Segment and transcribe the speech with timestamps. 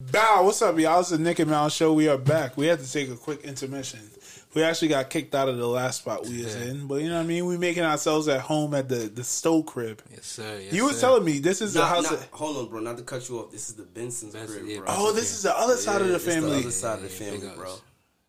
[0.00, 1.00] Bow, what's up, y'all?
[1.00, 1.92] It's the Nick and Mal show.
[1.92, 2.56] We are back.
[2.56, 3.98] We had to take a quick intermission.
[4.54, 7.16] We actually got kicked out of the last spot we was in, but you know
[7.16, 7.46] what I mean.
[7.46, 10.00] We making ourselves at home at the the Stowe crib.
[10.08, 10.60] Yes, sir.
[10.62, 11.00] Yes, you was sir.
[11.08, 12.10] telling me this is the Not, house.
[12.12, 12.78] not, that- hold on, bro.
[12.78, 13.50] Not to cut you off.
[13.50, 14.86] This is the Benson's Benson, crib, yeah, bro.
[14.88, 16.50] oh, this is the other side of the family.
[16.52, 17.74] the other side of the Yeah, family, bro.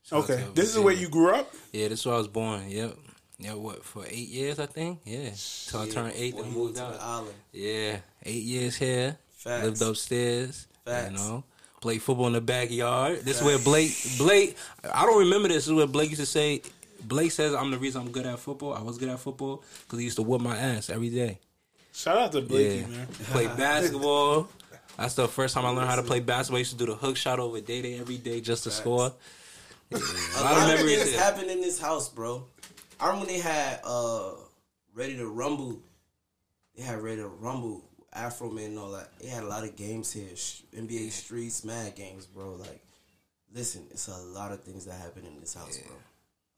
[0.01, 1.01] Shout Okay, this is where Virginia.
[1.05, 1.53] you grew up.
[1.71, 2.67] Yeah, this is where I was born.
[2.67, 2.97] Yep.
[3.37, 5.01] Yeah, what for eight years I think.
[5.05, 5.29] Yeah,
[5.67, 6.99] till I turned eight and you moved to the out.
[7.01, 7.35] island.
[7.53, 9.17] Yeah, eight years here.
[9.35, 9.63] Facts.
[9.65, 10.65] Lived upstairs.
[10.83, 11.11] Facts.
[11.11, 11.43] You know,
[11.81, 13.21] played football in the backyard.
[13.21, 14.57] This is where Blake Blake.
[14.93, 15.57] I don't remember this.
[15.57, 16.61] This is where Blake used to say.
[17.03, 18.73] Blake says I'm the reason I'm good at football.
[18.73, 21.39] I was good at football because he used to whoop my ass every day.
[21.93, 23.07] Shout out to Blakey, Yeah, man.
[23.31, 24.49] played basketball.
[24.97, 26.57] That's the first time I learned how to play basketball.
[26.57, 29.13] I used to do the hook shot over Day Day every day just to score.
[29.91, 29.97] Yeah,
[30.37, 30.97] A a lot of memories.
[30.99, 31.19] things there.
[31.23, 32.43] happened in this house, bro.
[32.99, 34.33] I remember they had uh
[34.93, 35.79] Ready to Rumble.
[36.77, 37.83] They had Ready to Rumble,
[38.19, 39.09] Afro Man and all that.
[39.19, 40.35] They had a lot of games here.
[40.35, 42.53] Sh- NBA Streets, mad games, bro.
[42.55, 42.81] Like,
[43.53, 45.95] listen, it's a lot of things that happen in this house, bro.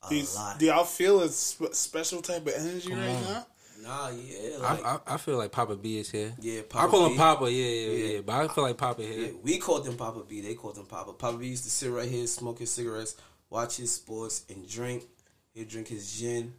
[0.04, 0.60] A Do, you- lot.
[0.60, 3.24] do y'all feel a sp- special type of energy right on.
[3.24, 3.46] now?
[3.84, 6.34] nah, yeah, I, like, I, I feel like Papa B is here.
[6.40, 6.62] yeah.
[6.70, 8.22] Papa I call him Papa, yeah, yeah, yeah, Yeah.
[8.22, 9.34] But I feel like Papa Yeah, here.
[9.42, 10.42] we called him Papa B.
[10.42, 11.14] They called him Papa.
[11.14, 13.16] Papa B used to sit right here, smoke his cigarettes,
[13.50, 15.06] watch his sports, and drink.
[15.54, 16.54] He'd drink his gin,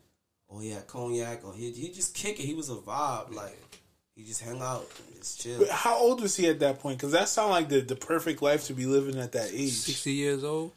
[0.48, 2.44] or he had cognac, or he'd, he'd just kick it.
[2.44, 3.32] He was a vibe.
[3.34, 3.80] Like,
[4.14, 5.58] he just hung out just chill.
[5.60, 6.98] But how old was he at that point?
[6.98, 9.72] Because that sounded like the, the perfect life to be living at that age.
[9.72, 10.72] Sixty years old,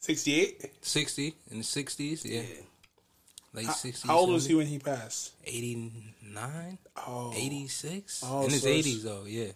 [0.00, 0.70] 68?
[0.82, 2.46] sixty in the sixties, yeah, Yeah.
[3.54, 4.02] late sixties.
[4.08, 5.32] how old was he when he passed?
[5.44, 8.22] 89, Oh, 86?
[8.26, 9.52] Oh, in his so it's- eighties though, yeah,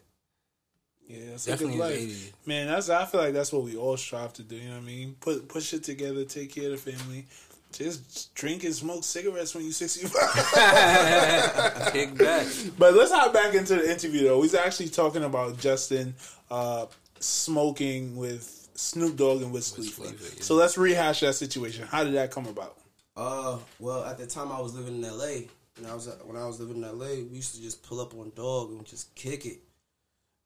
[1.09, 1.93] yeah, that's a good in life.
[1.97, 2.33] eighties.
[2.47, 4.57] Man, that's I feel like that's what we all strive to do.
[4.57, 5.17] You know what I mean?
[5.21, 7.27] Put push it together, take care of the family.
[7.73, 10.13] Just drink and smoke cigarettes when you're 65.
[11.93, 12.47] Kick back.
[12.79, 14.41] but let's hop back into the interview though.
[14.43, 16.15] He's actually talking about Justin
[16.51, 16.87] uh,
[17.21, 20.15] smoking with Snoop Dogg and Wiz Wiz Khalifa.
[20.15, 20.43] Khalifa, yeah.
[20.43, 21.87] So let's rehash that situation.
[21.87, 22.79] How did that come about?
[23.17, 25.49] Uh, well, at the time I was living in L.A.
[25.79, 28.15] When I was when I was living in L.A., we used to just pull up
[28.15, 29.59] on Dog and just kick it.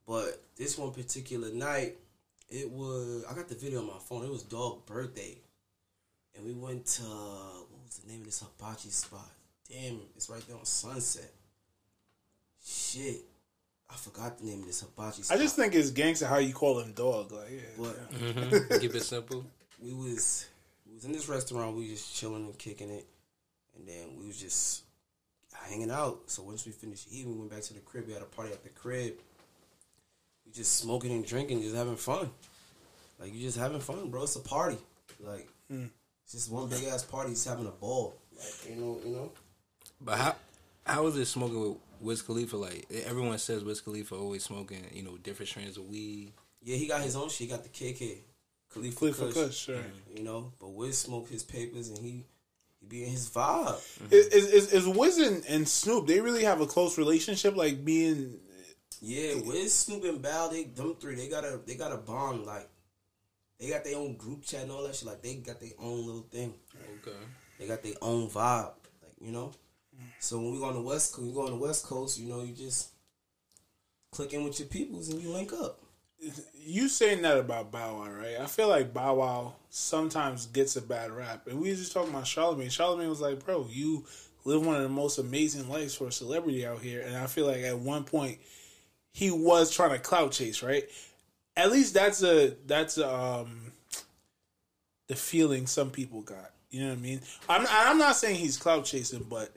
[0.07, 1.97] But this one particular night,
[2.49, 4.25] it was I got the video on my phone.
[4.25, 5.39] It was Dog birthday,
[6.41, 9.29] and we went to what was the name of this hibachi spot?
[9.69, 11.31] Damn, it's right there on Sunset.
[12.65, 13.21] Shit,
[13.89, 15.37] I forgot the name of this hibachi Spot.
[15.39, 17.33] I just think it's gangster how you call him dog.
[17.33, 17.61] Like, yeah.
[17.79, 18.81] But Mhm.
[18.81, 19.45] Keep it simple.
[19.81, 20.47] we was
[20.87, 21.77] we was in this restaurant.
[21.77, 23.07] We was just chilling and kicking it,
[23.77, 24.83] and then we was just
[25.69, 26.23] hanging out.
[26.27, 28.07] So once we finished eating, we went back to the crib.
[28.07, 29.15] We had a party at the crib.
[30.47, 32.31] We just smoking and drinking, just having fun.
[33.19, 34.23] Like you just having fun, bro.
[34.25, 34.79] It's a party.
[35.21, 35.49] Like
[36.33, 37.31] it's just one big ass party.
[37.31, 38.15] He's having a ball.
[38.39, 39.33] Like you know, you know.
[40.01, 40.37] But how
[40.87, 42.57] how is it smoking with Wiz Khalifa?
[42.57, 46.33] Like everyone says, Wiz Khalifa always smoking, you know, different strains of weed.
[46.63, 47.39] Yeah, he got his own shit.
[47.39, 48.19] He got the KK,
[48.73, 49.83] Khalifa, Khalifa Kush, Kush, sure.
[50.15, 52.25] You know, but Wiz smoke his papers and he
[52.79, 53.75] he be in his vibe.
[53.75, 54.13] Mm-hmm.
[54.13, 58.39] Is, is, is Wiz and, and Snoop, they really have a close relationship, like being.
[59.03, 62.47] Yeah, Wiz, Snoop, and Bow, they them three, they got a they got a bond.
[62.47, 62.69] Like
[63.61, 65.07] they got their own group chat and all that shit.
[65.07, 66.55] Like they got their own little thing.
[67.01, 67.17] Okay.
[67.59, 68.73] They got their own vibe.
[69.03, 69.53] Like you know.
[70.19, 72.19] So when we go on the west, coast, we go on the west coast.
[72.19, 72.89] You know, you just
[74.11, 75.81] click in with your peoples and you link up.
[76.55, 78.39] You saying that about Bow Wow, right?
[78.41, 81.47] I feel like Bow Wow sometimes gets a bad rap.
[81.47, 82.69] And we was just talking about Charlemagne.
[82.69, 84.05] Charlemagne was like, bro, you
[84.45, 87.03] live one of the most amazing lives for a celebrity out here.
[87.03, 88.39] And I feel like at one point,
[89.13, 90.85] he was trying to clout chase, right?
[91.61, 93.73] At least that's a that's a, um
[95.09, 96.53] the feeling some people got.
[96.71, 97.21] You know what I mean?
[97.51, 99.51] I'm I'm not saying he's cloud chasing, but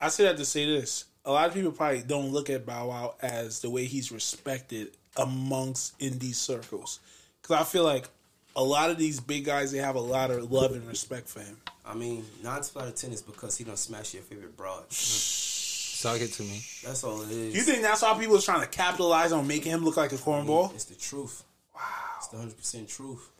[0.00, 2.88] I say that to say this: a lot of people probably don't look at Bow
[2.88, 7.00] Wow as the way he's respected amongst indie circles,
[7.40, 8.08] because I feel like
[8.54, 11.40] a lot of these big guys they have a lot of love and respect for
[11.40, 11.56] him.
[11.84, 14.84] I mean, nine out of ten is because he don't smash your favorite broad.
[16.02, 16.60] Talk it to me.
[16.84, 17.54] That's all it is.
[17.54, 20.16] You think that's why people are trying to capitalize on making him look like a
[20.16, 20.74] cornball?
[20.74, 21.44] It's the truth.
[21.72, 21.80] Wow.
[22.18, 23.30] It's the hundred percent truth.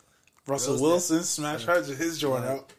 [0.47, 2.71] Russell Girls Wilson smashed her his joint out.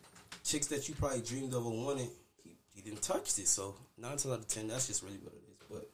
[0.42, 2.08] chicks that you probably dreamed of or wanted,
[2.42, 3.46] he, he didn't touch it.
[3.46, 5.66] So nine times out of ten, that's just really what it is.
[5.70, 5.90] But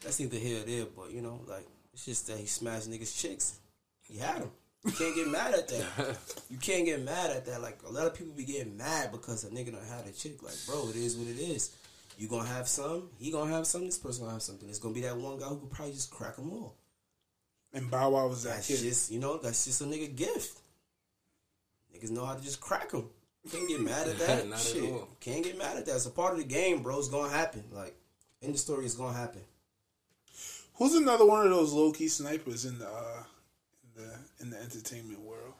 [0.00, 0.86] that's neither here or there.
[0.96, 3.58] But you know, like it's just that he smashed niggas chicks.
[4.02, 4.50] He had them.
[4.84, 6.18] You can't get mad at that.
[6.50, 7.62] You can't get mad at that.
[7.62, 10.40] Like a lot of people be getting mad because a nigga done had a chick.
[10.40, 11.74] Like bro, it is what it is.
[12.16, 13.10] You gonna have some.
[13.18, 13.84] He gonna have some.
[13.84, 14.68] This person gonna have something.
[14.68, 16.76] It's gonna be that one guy who could probably just crack them all.
[17.72, 18.78] And Bow Wow was that That's kid.
[18.78, 20.58] just you know that's just a nigga gift.
[21.94, 23.08] Niggas know how to just crack them.
[23.50, 24.46] Can't get mad at that.
[24.48, 25.08] Not at Shit, all.
[25.20, 25.96] can't get mad at that.
[25.96, 26.98] It's a part of the game, bro.
[26.98, 27.64] It's gonna happen.
[27.72, 27.96] Like
[28.42, 29.42] in the story, it's gonna happen.
[30.74, 33.22] Who's another one of those low key snipers in the uh,
[34.40, 35.54] in entertainment world.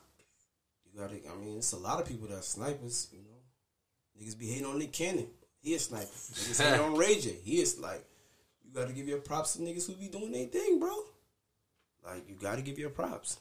[0.93, 1.15] You gotta.
[1.15, 3.09] I mean, it's a lot of people that are snipers.
[3.13, 5.27] You know, niggas be hating on Nick Cannon.
[5.65, 6.05] He a sniper.
[6.07, 7.37] Niggas hate on Ray J.
[7.43, 8.05] He is like.
[8.65, 10.93] You gotta give your props to niggas who be doing their thing, bro.
[12.05, 13.39] Like you gotta give your props.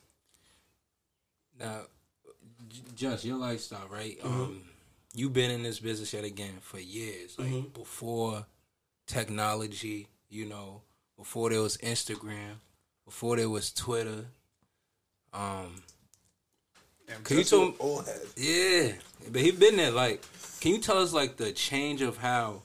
[1.59, 1.81] Now,
[2.69, 4.17] J- just your lifestyle, right?
[4.19, 4.41] Mm-hmm.
[4.41, 4.61] Um,
[5.13, 7.67] you've been in this business yet again for years, like Mm-hmm.
[7.79, 8.45] before
[9.07, 10.07] technology.
[10.29, 10.81] You know,
[11.17, 12.55] before there was Instagram,
[13.05, 14.25] before there was Twitter.
[15.33, 15.83] Um,
[17.07, 18.21] And Can you tell- old head.
[18.37, 18.93] yeah,
[19.31, 19.91] but he been there.
[19.91, 20.23] Like,
[20.61, 22.61] can you tell us like the change of how,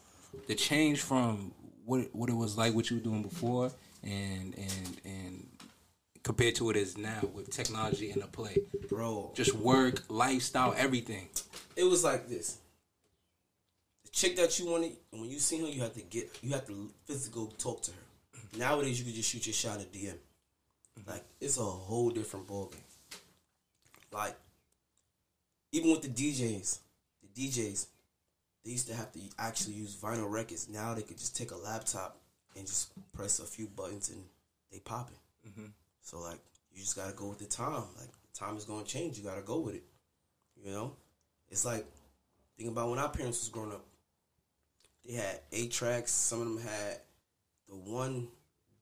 [0.47, 1.53] the change from
[1.85, 5.47] what what it was like what you were doing before, and and and
[6.23, 8.57] compared to what it is now with technology and the play,
[8.89, 11.29] Bro, just work, lifestyle, everything.
[11.75, 12.59] it was like this.
[14.05, 16.67] The chick that you wanted, when you see her, you have to get, you have
[16.67, 17.99] to physically talk to her.
[18.59, 20.15] Nowadays, you can just shoot your shot at DM.
[21.07, 22.77] Like it's a whole different ballgame.
[24.13, 24.37] Like
[25.73, 26.79] even with the DJs,
[27.23, 27.87] the DJs,
[28.65, 30.69] they used to have to actually use vinyl records.
[30.69, 32.19] Now they could just take a laptop
[32.57, 34.23] and just press a few buttons and
[34.73, 35.49] they pop it.
[35.49, 35.67] Mm-hmm.
[36.03, 36.41] So like
[36.73, 37.85] you just gotta go with the time.
[37.99, 39.19] Like time is gonna change.
[39.19, 39.85] You gotta go with it.
[40.63, 40.93] You know,
[41.51, 41.87] it's like
[42.57, 43.85] think about when our parents was growing up.
[45.05, 46.13] They had eight tracks.
[46.13, 47.01] Some of them had
[47.69, 48.29] the one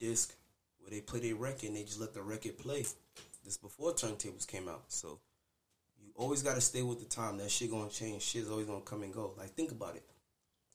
[0.00, 0.34] disc
[0.79, 2.84] where they play their record and they just let the record play.
[3.46, 5.20] This before turntables came out, so
[6.02, 7.38] you always got to stay with the time.
[7.38, 8.22] That shit gonna change.
[8.22, 9.34] Shit's always gonna come and go.
[9.38, 10.02] Like think about it.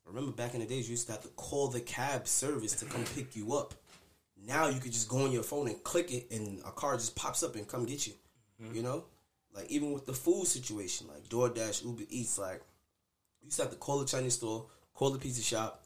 [0.06, 2.86] Remember back in the days, you used to have to call the cab service to
[2.86, 3.74] come pick you up.
[4.48, 7.14] Now you could just go on your phone and click it, and a car just
[7.14, 8.14] pops up and come get you.
[8.64, 8.76] Mm-hmm.
[8.76, 9.04] You know,
[9.54, 12.62] like even with the food situation, like DoorDash, Uber Eats, like
[13.42, 15.84] you used to have to call the Chinese store, call the pizza shop.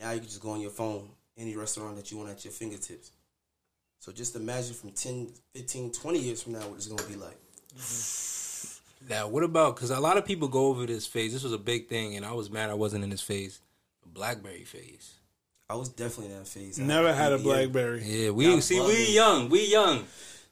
[0.00, 2.52] Now you can just go on your phone, any restaurant that you want at your
[2.52, 3.12] fingertips.
[4.04, 7.16] So just imagine from 10, 15, 20 years from now what it's going to be
[7.16, 7.38] like.
[9.06, 11.34] Now, what about because a lot of people go over this phase.
[11.34, 13.60] This was a big thing, and I was mad I wasn't in this phase.
[14.02, 15.16] The BlackBerry phase.
[15.68, 16.80] I was definitely in that phase.
[16.80, 18.02] I Never had a BlackBerry.
[18.02, 20.06] Yeah, we Got see we young, we young.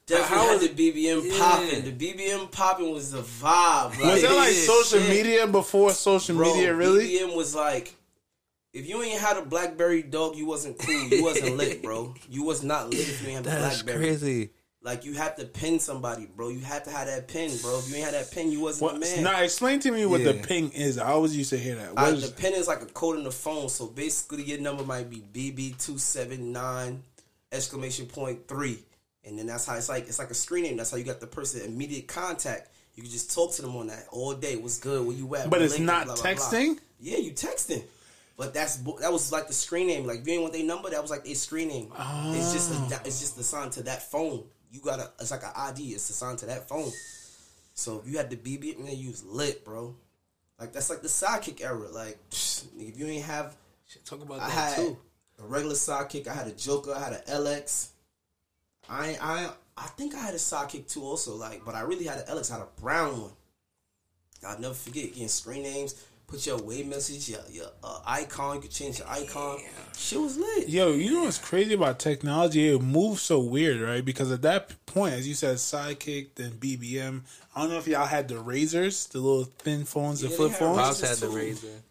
[0.04, 1.38] Definitely How had was the BBM Yeah.
[1.40, 1.96] popping.
[1.96, 3.98] The BBM popping was the vibe.
[3.98, 5.08] Was that like Yeah, social shit.
[5.08, 6.74] media before social Bro, media?
[6.74, 7.08] Really?
[7.08, 7.94] BBM was like,
[8.72, 10.94] if you ain't had a BlackBerry dog, you wasn't cool.
[11.08, 12.14] You wasn't lit, bro.
[12.30, 14.06] You was not lit if you ain't have a That's BlackBerry.
[14.06, 14.50] crazy.
[14.84, 16.48] Like you had to pin somebody, bro.
[16.48, 17.78] You had to have that pin, bro.
[17.78, 19.22] If you ain't had that pin, you wasn't What, the man.
[19.22, 20.44] now explain to me what the Yeah.
[20.44, 20.98] ping is.
[20.98, 21.94] I always used to hear that.
[21.94, 23.68] What Uh, is- the pin is like a code in the phone.
[23.68, 27.04] So basically, your number might be BB two seven nine
[27.52, 28.82] exclamation point three,
[29.24, 30.08] and then that's how it's like.
[30.08, 30.76] It's like a screen name.
[30.78, 32.70] That's how you got the person immediate contact.
[32.96, 34.56] You can just talk to them on that all day.
[34.56, 35.06] What's good?
[35.06, 35.48] Where you at?
[35.48, 35.84] but What it's link?
[35.86, 36.32] not Blah, blah, blah.
[36.32, 36.78] texting.
[36.98, 37.84] Yeah, you texting.
[38.36, 40.06] But that's that was like the screen name.
[40.06, 41.92] Like if you ain't want their number, that was like their screen name.
[42.34, 43.02] It's just a, ah.
[43.04, 44.44] it's just assigned to that phone.
[44.70, 45.90] You gotta it's like an ID.
[45.90, 46.90] It's assigned to that phone.
[47.74, 49.94] So if you had the BB, man, you was lit, bro.
[50.58, 51.88] Like that's like the sidekick era.
[51.90, 53.54] Like if you ain't have,
[53.86, 54.96] Shit, talk about I that had too.
[55.38, 56.26] a regular sidekick.
[56.26, 56.94] I had a Joker.
[56.94, 57.88] I had an LX.
[58.88, 61.34] I I I think I had a sidekick too, also.
[61.34, 62.50] Like, but I really had an LX.
[62.50, 63.32] I had a brown one.
[64.46, 66.04] I'll never forget getting screen names.
[66.32, 68.56] Put your way message, your, your uh, icon.
[68.56, 69.58] You could change your icon.
[69.94, 70.66] Shit was lit.
[70.66, 72.68] Yo, you know what's crazy about technology?
[72.74, 74.02] It moves so weird, right?
[74.02, 77.20] Because at that point, as you said, Sidekick, then BBM.
[77.54, 80.36] I don't know if y'all had the razors, the little thin phones, the Yeah, they
[80.36, 80.78] flip phones.
[80.78, 81.36] Pops Razors had the too.
[81.38, 81.82] razor.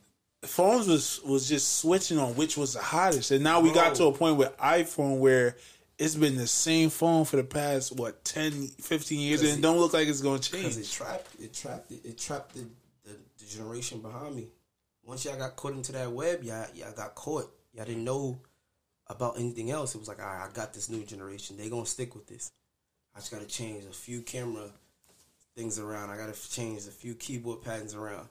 [0.43, 4.05] phones was was just switching on which was the hottest, and now we got to
[4.05, 5.55] a point with iPhone where
[5.99, 9.61] it's been the same phone for the past what 10, 15 years, and it it-
[9.61, 12.65] don't look like it's gonna Because it trapped, it trapped, it, it trapped the, the,
[12.65, 12.71] the
[13.51, 14.47] generation behind me.
[15.03, 17.51] Once y'all got caught into that web, y'all, y'all got caught.
[17.73, 18.39] Y'all didn't know
[19.07, 19.95] about anything else.
[19.95, 21.57] It was like, all right, I got this new generation.
[21.57, 22.51] They gonna stick with this.
[23.15, 24.69] I just gotta change a few camera
[25.55, 26.09] things around.
[26.11, 28.27] I gotta change a few keyboard patterns around.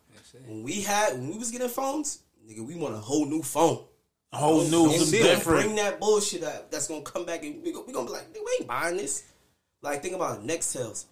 [0.47, 3.85] When we had, when we was getting phones, nigga, we want a whole new phone.
[4.33, 5.63] A whole new, Don't- some different.
[5.65, 6.71] Bring that bullshit up.
[6.71, 9.25] That's gonna come back and we go, we gonna be like, we ain't buying this.
[9.83, 11.07] Like, think about it, Nextels.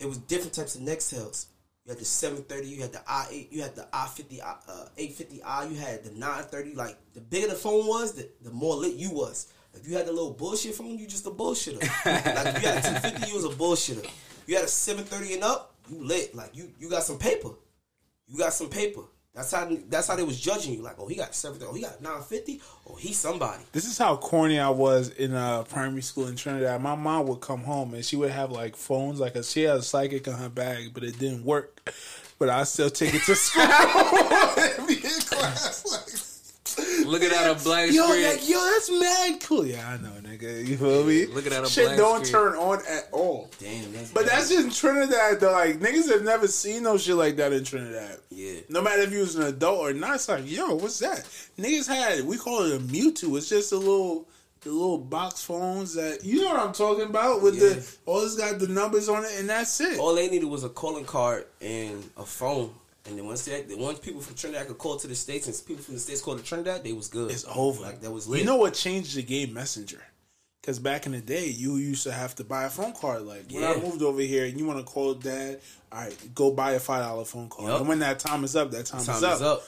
[0.00, 1.46] It was different types of Nextels.
[1.88, 5.76] You had the 730, you had the i8, you had the i50, uh, 850i, you
[5.78, 6.74] had the 930.
[6.74, 9.50] Like, the bigger the phone was, the, the more lit you was.
[9.72, 11.80] If you had the little bullshit phone, you just a bullshitter.
[12.04, 14.06] like, if you had a 250, you was a bullshitter.
[14.46, 16.34] You had a 730 and up, you lit.
[16.34, 17.52] Like, you, you got some paper.
[18.26, 19.04] You got some paper.
[19.38, 20.82] That's how that's how they was judging you.
[20.82, 23.62] Like, oh, he got 730, oh, he got 950, oh, he's somebody.
[23.70, 26.82] This is how corny I was in uh, primary school in Trinidad.
[26.82, 29.76] My mom would come home and she would have like phones, like a, she had
[29.76, 31.88] a Sidekick in her bag, but it didn't work.
[32.40, 33.62] But I still take it to school
[37.06, 38.24] Looking at a black yo, screen.
[38.24, 39.66] like, yo, that's mad cool.
[39.66, 40.66] Yeah, I know, nigga.
[40.66, 41.26] You feel me?
[41.26, 42.42] Looking at a Shit black don't screen.
[42.44, 43.50] turn on at all.
[43.58, 45.52] Damn, that's But that's just in Trinidad, though.
[45.52, 48.18] Like, niggas have never seen no shit like that in Trinidad.
[48.30, 48.60] yeah.
[48.68, 51.24] No matter if you was an adult or not, it's like, yo, what's that?
[51.58, 53.36] Niggas had, we call it a Mewtwo.
[53.38, 54.28] It's just a little,
[54.62, 57.42] the little box phones that, you know what I'm talking about?
[57.42, 57.68] With Yeah.
[57.70, 59.98] the, all it's got the numbers on it, and that's it.
[59.98, 62.72] All they needed was a calling card and a phone.
[63.08, 65.82] And then once they, once people from Trinidad could call to the states, and people
[65.82, 67.30] from the states called to Trinidad, they was good.
[67.30, 67.82] It's over.
[67.82, 68.40] Like that was lit.
[68.40, 69.54] You know what changed the game?
[69.54, 70.02] Messenger.
[70.60, 73.22] Because back in the day, you used to have to buy a phone card.
[73.22, 75.60] Like when I moved over here, and you want to call dad,
[75.90, 77.68] all right, go buy a five dollar phone card.
[77.68, 77.80] Yup.
[77.80, 79.34] And when that time is up, that time, time is, up.
[79.36, 79.62] is up.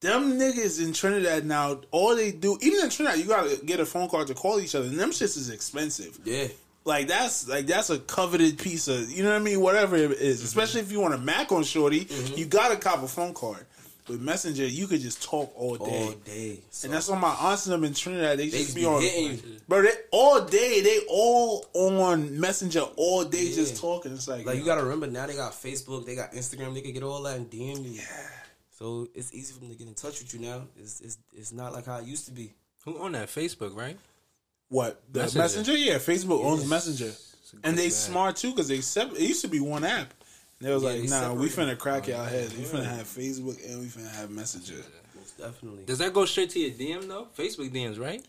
[0.00, 3.86] Them niggas in Trinidad now, all they do, even in Trinidad, you gotta get a
[3.86, 4.86] phone card to call each other.
[4.86, 6.18] And them shits is expensive.
[6.24, 6.48] Yeah.
[6.84, 10.12] Like that's like that's a coveted piece of you know what I mean, whatever it
[10.12, 10.38] is.
[10.38, 10.46] Mm-hmm.
[10.46, 13.66] Especially if you want a Mac on Shorty, you gotta cop a phone card.
[14.08, 15.84] With Messenger, you could just talk all day.
[16.04, 16.58] All day.
[16.70, 18.38] So, And that's on my aunts and them in Trinidad.
[18.40, 19.82] They, they just just be be on, hitting bro.
[19.82, 20.80] They all day.
[20.80, 23.54] They all on Messenger all day, Yeah.
[23.54, 24.12] just talking.
[24.12, 26.80] It's like, Like yo, you gotta remember now they got Facebook, they got Instagram, they
[26.80, 28.00] can get all that and DM you.
[28.70, 30.62] So it's easy for them to get in touch with you now.
[30.76, 32.54] It's it's, it's not like how it used to be.
[32.86, 33.96] Who on that Facebook, right?
[34.70, 35.38] What the Messenger.
[35.42, 35.76] Messenger?
[35.76, 37.12] Yeah, Facebook owns Messenger,
[37.62, 37.92] and they bag.
[37.92, 40.14] smart too because they sep- it used to be one app.
[40.58, 41.78] And they was Yeah, like, they nah, we separated.
[41.78, 42.56] finna crack y'all heads.
[42.56, 44.82] We finna have Facebook and we finna have Messenger.
[45.16, 45.84] Most definitely.
[45.84, 47.28] Does that go straight to your DM though?
[47.36, 48.24] Facebook DMs, right?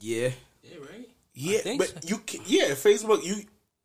[0.00, 0.30] Yeah.
[0.62, 1.08] Yeah, right.
[1.34, 1.98] Yeah, think but so.
[2.08, 3.24] you can, yeah, Facebook.
[3.24, 3.36] You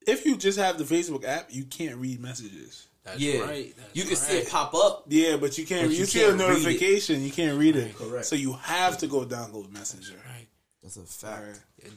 [0.07, 2.87] if you just have the Facebook app, you can't read messages.
[3.03, 3.41] That's Yeah.
[3.41, 3.73] right.
[3.75, 4.17] That's you can right.
[4.17, 5.05] see it pop up.
[5.09, 5.87] Yeah, but you can't.
[5.87, 6.49] But you you see a can't read it.
[6.53, 7.95] notification, you can't read it.
[7.97, 8.25] Correct.
[8.25, 10.13] So you have to go download Messenger.
[10.25, 10.47] Right.
[10.81, 11.59] That's a fact.
[11.83, 11.89] Yeah,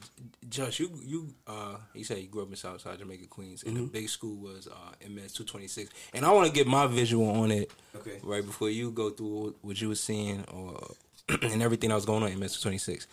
[0.48, 3.82] Josh, you you uh you said you grew up in Southside Jamaica, Queens, and the
[3.82, 5.90] big school was uh MS two twenty six.
[6.12, 8.18] And I want to get my visual on it Okay.
[8.24, 10.94] right before you go through what you were seeing or
[11.42, 13.06] and everything that was going on in MS two twenty six.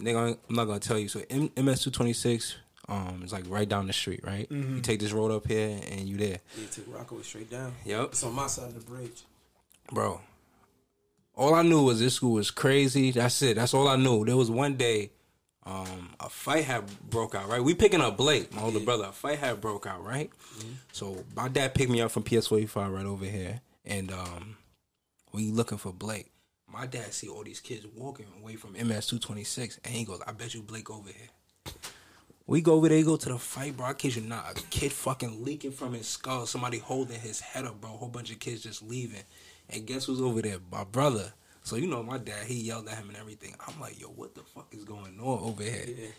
[0.00, 1.06] Nigga, I'm not gonna tell you.
[1.08, 2.56] So M- MS two twenty six
[2.88, 4.50] um it's like right down the street, right?
[4.50, 7.72] You take this road up here and you there, Yeah, took Rockaway straight down.
[7.84, 8.04] Yep.
[8.06, 9.22] It's on my side of the bridge.
[9.92, 10.20] bro.
[11.34, 13.10] All I knew was this school was crazy.
[13.10, 13.56] That's it.
[13.56, 14.24] That's all I knew.
[14.24, 15.12] There was one day,
[15.64, 17.48] um, a fight had broke out.
[17.48, 19.04] Right, we picking up Blake, my older brother.
[19.04, 20.04] A fight had broke out.
[20.04, 20.30] Right,
[20.92, 24.56] so my dad picked me up from PS forty five right over here, and um,
[25.32, 26.30] we looking for Blake.
[26.68, 30.04] My dad see all these kids walking away from MS two twenty six, and he
[30.04, 31.74] goes, "I bet you Blake over here."
[32.46, 33.86] We go over there, go to the fight, bro.
[33.86, 34.50] I kid you not.
[34.50, 36.44] A kid fucking leaking from his skull.
[36.44, 37.94] Somebody holding his head up, bro.
[37.94, 39.22] A whole bunch of kids just leaving.
[39.72, 40.58] And guess who's over there?
[40.70, 41.32] My brother.
[41.64, 43.54] So you know my dad, he yelled at him and everything.
[43.66, 46.10] I'm like, yo, what the fuck is going on over here?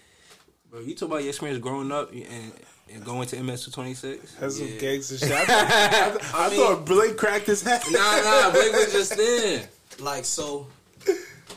[0.71, 2.51] Bro, you talk about your experience growing up and,
[2.91, 4.33] and going to MS two twenty six?
[4.35, 4.77] That's some Yeah.
[4.79, 5.31] gangster shit.
[5.31, 7.81] I, thought- I, I thought Blake cracked his head.
[7.91, 9.67] Nah, nah, Blake was just there.
[9.99, 10.67] Like so.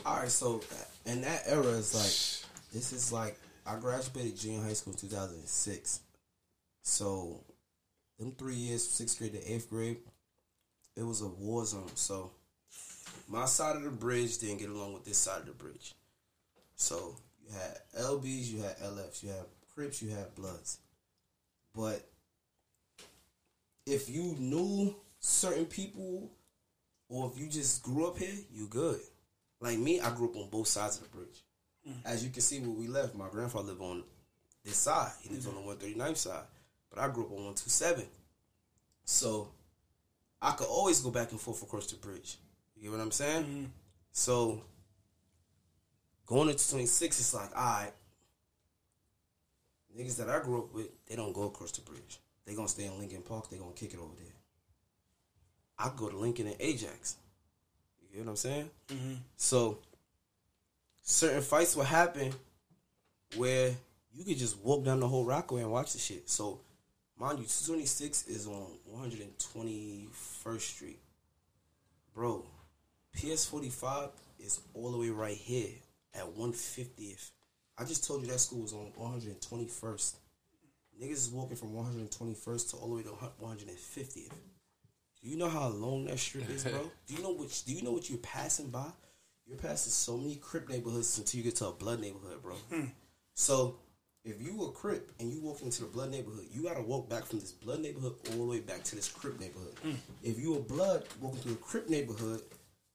[0.05, 0.29] All right.
[0.29, 0.61] So
[1.05, 6.01] in that era, is like this is like I graduated junior high school in 2006.
[6.83, 7.39] So
[8.19, 9.97] them three years, sixth grade to eighth grade,
[10.97, 11.95] it was a war zone.
[11.95, 12.31] So
[13.29, 15.93] my side of the bridge didn't get along with this side of the bridge.
[16.75, 20.79] So you had LBs, you had LFs, you had Crips, you had Bloods.
[21.75, 22.01] But
[23.85, 26.31] if you knew certain people
[27.09, 28.99] or if you just grew up here, you good.
[29.59, 31.43] Like me, I grew up on both sides of the bridge.
[31.87, 31.93] Mm.
[32.05, 34.03] As you can see where we left, my grandfather lived on
[34.65, 35.11] this side.
[35.21, 35.67] He lives mm-hmm.
[35.67, 36.43] on the 139th side.
[36.89, 38.05] But I grew up on 127.
[39.05, 39.49] So
[40.41, 42.37] I could always go back and forth across the bridge.
[42.75, 43.43] You get what I'm saying?
[43.43, 43.65] Mm-hmm.
[44.11, 44.61] So
[46.25, 47.91] going into 26, it's like, all right,
[49.97, 52.19] niggas that I grew up with, they don't go across the bridge.
[52.45, 53.49] They gonna stay in Lincoln Park.
[53.49, 54.33] They gonna kick it over there.
[55.79, 57.17] I go to Lincoln and Ajax.
[58.01, 58.69] You get what I'm saying?
[58.87, 59.13] Mm-hmm.
[59.35, 59.79] So
[61.03, 62.31] certain fights will happen
[63.35, 63.71] where
[64.13, 66.29] you could just walk down the whole Rockaway and watch the shit.
[66.29, 66.61] So
[67.19, 70.99] mind you, 226 is on 121st Street.
[72.13, 72.45] Bro,
[73.15, 74.09] PS45
[74.39, 75.73] is all the way right here
[76.13, 77.31] at 150th.
[77.77, 80.15] I just told you that school was on 121st.
[81.01, 84.31] Niggas is walking from 121st to all the way to 150th.
[85.21, 86.91] Do you know how long that strip is, bro?
[87.07, 87.65] Do you know which?
[87.65, 88.87] Do you know what you're passing by?
[89.45, 92.55] You're passing so many Crip neighborhoods until you get to a Blood neighborhood, bro.
[92.71, 92.85] Hmm.
[93.33, 93.77] So
[94.27, 97.25] if you a Crip and you walk into the Blood neighborhood, you gotta walk back
[97.25, 99.73] from this Blood neighborhood all the way back to this Crip neighborhood.
[99.85, 99.95] Mm.
[100.23, 102.41] If you a Blood walking through a Crip neighborhood,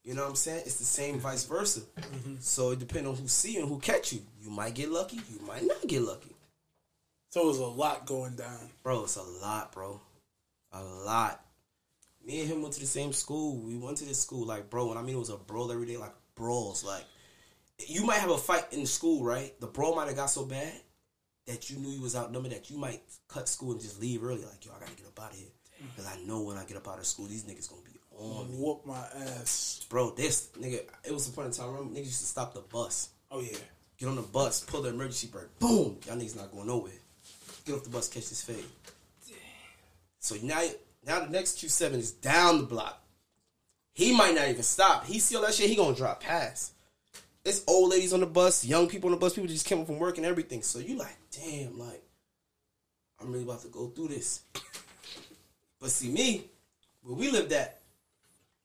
[0.04, 0.62] you know what I'm saying?
[0.66, 1.80] It's the same vice versa.
[1.80, 2.34] Mm-hmm.
[2.40, 4.20] So it depends on who see you and who catch you.
[4.40, 5.16] You might get lucky.
[5.16, 6.34] You might not get lucky.
[7.30, 8.68] So it was a lot going down.
[8.82, 10.00] Bro, it's a lot, bro.
[10.72, 11.40] A lot.
[12.26, 13.56] Me and him went to the same school.
[13.56, 15.86] We went to this school, like, bro, when I mean it was a brawl every
[15.86, 16.84] day, like brawls.
[16.84, 17.04] Like,
[17.86, 19.58] you might have a fight in school, right?
[19.60, 20.72] The bro might have got so bad
[21.46, 24.42] that you knew you was outnumbered that you might cut school and just leave early.
[24.42, 25.49] Like, yo, I gotta get up out of here.
[25.96, 28.50] Because I know when I get up out of school, these niggas gonna be on
[28.50, 28.56] me.
[28.56, 29.84] Whoop my ass.
[29.88, 32.61] Bro, this nigga, it was a point in time, remember, niggas used to stop the
[32.61, 33.08] bus.
[33.30, 33.56] Oh yeah.
[33.99, 35.99] Get on the bus, pull the emergency brake, boom.
[36.06, 36.92] Y'all niggas not going nowhere.
[37.64, 38.64] Get off the bus, catch this fade.
[40.20, 40.62] So now,
[41.04, 43.02] now the next Q7 is down the block.
[43.92, 45.04] He might not even stop.
[45.04, 46.72] He see all that shit, he gonna drop past.
[47.44, 49.87] It's old ladies on the bus, young people on the bus, people just came up
[49.87, 50.62] from work and everything.
[50.62, 52.02] So you like, damn, like,
[53.20, 54.42] I'm really about to go through this.
[55.80, 56.44] But see me,
[57.02, 57.80] where we lived at,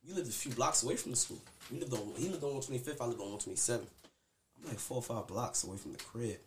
[0.07, 1.41] we lived a few blocks away from the school.
[1.71, 3.88] We lived on he lived on 125th, I lived on 127.
[4.57, 6.38] I'm like four or five blocks away from the crib.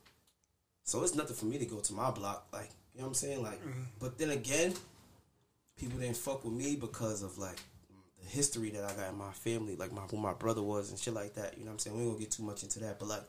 [0.85, 2.47] So it's nothing for me to go to my block.
[2.53, 3.43] Like, you know what I'm saying?
[3.43, 3.83] Like, mm-hmm.
[3.99, 4.75] but then again,
[5.77, 7.59] people didn't fuck with me because of like
[8.23, 10.99] the history that I got in my family, like my who my brother was and
[10.99, 11.59] shit like that.
[11.59, 11.97] You know what I'm saying?
[11.97, 13.23] We ain't gonna get too much into that, but like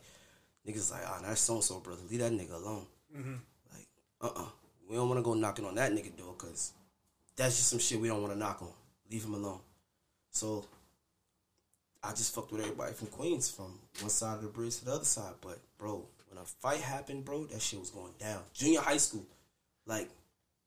[0.66, 2.02] niggas like, ah, oh, that's so and so brother.
[2.10, 2.86] Leave that nigga alone.
[3.72, 3.86] Like,
[4.20, 4.48] uh uh
[4.88, 6.72] We don't wanna go knocking on that nigga door because
[7.36, 8.72] that's just some shit we don't wanna knock on.
[9.10, 9.60] Leave him alone.
[10.30, 10.64] So
[12.02, 14.92] I just fucked with everybody from Queens, from one side of the bridge to the
[14.92, 15.34] other side.
[15.40, 18.42] But bro, when a fight happened, bro, that shit was going down.
[18.54, 19.26] Junior high school,
[19.86, 20.10] like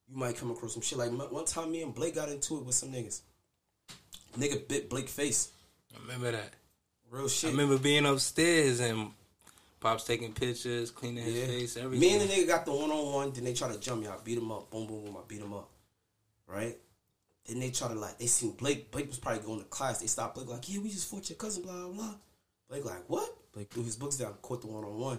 [0.08, 0.98] you might come across some shit.
[0.98, 3.20] Like one time, me and Blake got into it with some niggas.
[4.38, 5.50] Nigga bit Blake face.
[5.94, 6.50] I remember that.
[7.10, 7.48] Real shit.
[7.48, 9.10] I remember being upstairs and
[9.86, 11.46] Pops taking pictures, cleaning his Yeah.
[11.46, 12.00] face, everything.
[12.00, 13.32] Me and the nigga got the one on one.
[13.32, 14.08] Then they try to jump me.
[14.08, 14.68] I beat him up.
[14.68, 15.16] Boom, boom, boom.
[15.16, 15.70] I beat him up.
[16.48, 16.76] Right.
[17.46, 18.90] Then they try to like they seen Blake.
[18.90, 19.98] Blake was probably going to class.
[20.00, 21.62] They stopped Blake like, yeah, we just fought your cousin.
[21.62, 22.14] Blah blah blah.
[22.68, 23.30] Blake like, what?
[23.52, 24.34] Blake threw his books down.
[24.42, 25.18] Caught the one on one.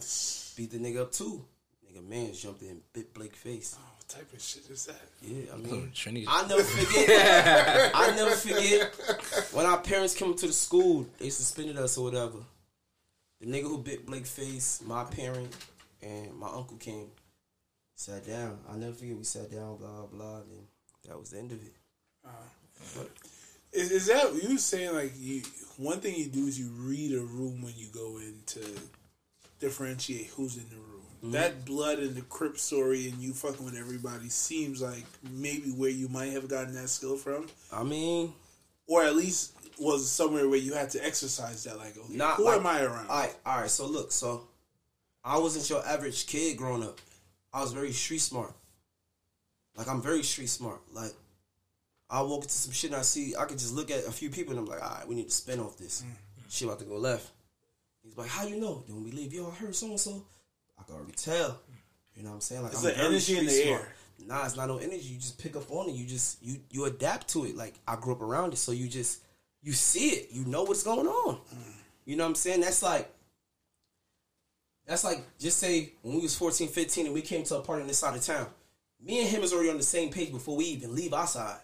[0.58, 1.46] Beat the nigga up too.
[1.90, 3.78] Nigga man jumped in, bit Blake face.
[3.80, 5.00] Oh, what type of shit is that?
[5.22, 6.26] Yeah, I mean, Trinity.
[6.28, 7.92] I never forget.
[7.96, 8.94] I never forget
[9.54, 11.08] when our parents came to the school.
[11.20, 12.40] They suspended us or whatever.
[13.42, 15.56] The nigga who bit Blake face, my parent,
[16.02, 17.12] and my uncle came,
[17.96, 18.60] sat down.
[18.70, 19.18] I never forget.
[19.18, 20.68] We sat down, blah blah, and
[21.08, 21.74] that was the end of it.
[22.96, 23.10] But
[23.72, 25.42] Is, is that you saying like you?
[25.78, 28.62] One thing you do is you read a room when you go in to
[29.60, 31.02] differentiate who's in the room.
[31.18, 31.32] Mm-hmm.
[31.32, 35.90] That blood and the crip story and you fucking with everybody seems like maybe where
[35.90, 38.34] you might have gotten that skill from, I mean,
[38.88, 41.78] or at least was somewhere where you had to exercise that.
[41.78, 43.08] Like, okay, Not who like- am I around?
[43.10, 43.70] all right, all right.
[43.70, 44.48] So look, so
[45.24, 47.00] I wasn't your average kid growing up.
[47.54, 48.54] I was very street smart.
[49.76, 50.80] Like I'm very street smart.
[50.94, 51.12] Like
[52.10, 54.30] I walk into some shit and I see I could just look at a few
[54.30, 56.02] people and I'm like, all right, we need to spin off this.
[56.02, 56.12] Mm-hmm.
[56.50, 57.30] Shit about to go left.
[58.04, 58.84] He's like, how you know?
[58.88, 60.24] Then when we leave, yo, I heard so and so.
[60.80, 61.60] I can already tell.
[62.16, 62.64] You know what I'm saying?
[62.64, 63.82] Like It's I'm energy in the smart.
[63.82, 63.94] air.
[64.26, 64.98] Nah, it's not no energy.
[65.10, 65.94] You just pick up on it.
[65.96, 67.56] You just you you adapt to it.
[67.56, 69.22] Like I grew up around it, so you just
[69.62, 70.30] you see it.
[70.32, 71.40] You know what's going on.
[72.06, 72.62] You know what I'm saying?
[72.62, 73.12] That's like
[74.86, 77.82] that's like just say when we was 14, 15 and we came to a party
[77.82, 78.48] on this side of town.
[79.04, 81.60] Me and him is already on the same page before we even leave our side.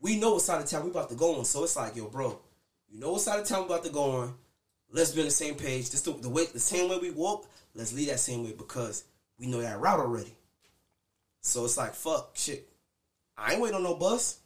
[0.00, 1.44] We know what side of town we about to go on.
[1.44, 2.40] So it's like, yo, bro,
[2.88, 4.34] you know what side of town we about to go on.
[4.90, 5.90] Let's be on the same page.
[5.90, 9.04] This the, the way the same way we walk, let's lead that same way because
[9.38, 10.34] we know that route already.
[11.42, 12.68] So it's like, fuck, shit.
[13.36, 14.38] I ain't waiting on no bus.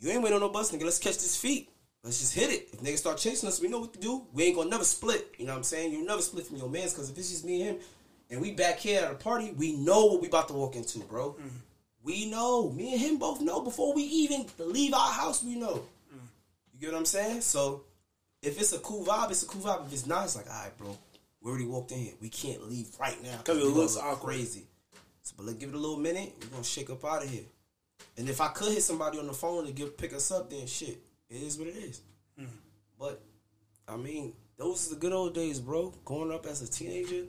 [0.00, 0.84] You ain't waiting on no bus, nigga.
[0.84, 1.70] Let's catch this feet.
[2.02, 2.68] Let's just hit it.
[2.72, 4.26] If niggas start chasing us, we know what to do.
[4.32, 5.34] We ain't gonna never split.
[5.38, 5.92] You know what I'm saying?
[5.92, 7.86] You never split from your mans because if it's just me and him
[8.30, 11.00] and we back here at a party, we know what we about to walk into,
[11.00, 11.32] bro.
[11.32, 11.50] Mm.
[12.02, 12.70] We know.
[12.70, 15.82] Me and him both know before we even leave our house, we know.
[16.14, 16.20] Mm.
[16.74, 17.40] You get what I'm saying?
[17.40, 17.82] So
[18.42, 19.86] if it's a cool vibe, it's a cool vibe.
[19.86, 20.96] If it's not, it's like, all right, bro.
[21.40, 22.14] We already walked in here.
[22.20, 23.38] We can't leave right now.
[23.38, 24.34] Because it looks look awkward.
[24.34, 24.66] crazy.
[25.22, 26.32] So, but let's give it a little minute.
[26.40, 27.44] We're gonna shake up out of here.
[28.18, 30.66] And if I could hit somebody on the phone to give pick us up, then
[30.66, 30.98] shit,
[31.28, 32.00] it is what it is.
[32.38, 32.46] Hmm.
[32.98, 33.22] But
[33.86, 35.92] I mean, those are the good old days, bro.
[36.04, 37.24] Growing up as a teenager,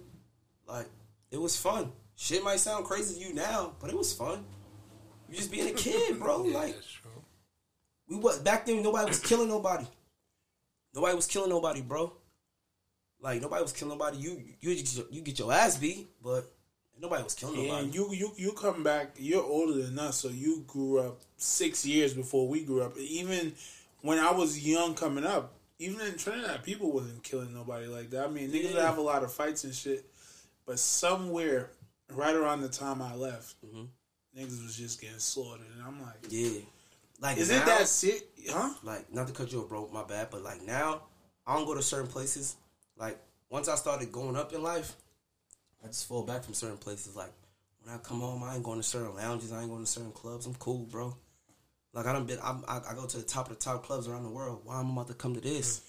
[0.65, 0.87] like
[1.31, 1.91] it was fun.
[2.15, 4.45] Shit might sound crazy to you now, but it was fun.
[5.29, 6.45] You just being a kid, bro.
[6.47, 6.75] Yeah, like
[8.07, 8.81] we was back then.
[8.81, 9.85] Nobody was killing nobody.
[10.93, 12.13] Nobody was killing nobody, bro.
[13.19, 14.17] Like nobody was killing nobody.
[14.17, 16.49] You you you get your ass beat, but
[17.01, 17.85] nobody was killing nobody.
[17.85, 19.15] And you, you you come back.
[19.17, 22.97] You're older than us, so you grew up six years before we grew up.
[22.97, 23.53] Even
[24.01, 28.25] when I was young coming up, even in Trinidad, people wasn't killing nobody like that.
[28.25, 28.85] I mean, niggas Yeah.
[28.85, 30.09] have a lot of fights and shit,
[30.65, 31.71] but somewhere
[32.13, 33.85] right around the time I left, mm-hmm.
[34.37, 36.59] niggas was just getting slaughtered, and I'm like, yeah,
[37.19, 38.23] like is now, it that serious?
[38.49, 38.73] Huh?
[38.83, 41.01] like not to cut you off, bro, my bad, but like now
[41.45, 42.55] I don't go to certain places.
[42.97, 44.95] Like once I started going up in life,
[45.83, 47.15] I just fall back from certain places.
[47.15, 47.31] Like
[47.83, 50.11] when I come home, I ain't going to certain lounges, I ain't going to certain
[50.11, 50.45] clubs.
[50.45, 51.15] I'm cool, bro.
[51.93, 54.07] Like I done been, I'm, I, I go to the top of the top clubs
[54.07, 54.61] around the world.
[54.63, 55.81] Why am I'm about to come to this?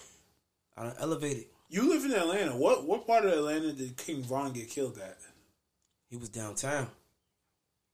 [0.77, 1.51] I don't elevate it.
[1.69, 2.55] You live in Atlanta.
[2.55, 5.17] What what part of Atlanta did King Von get killed at?
[6.09, 6.83] He was downtown.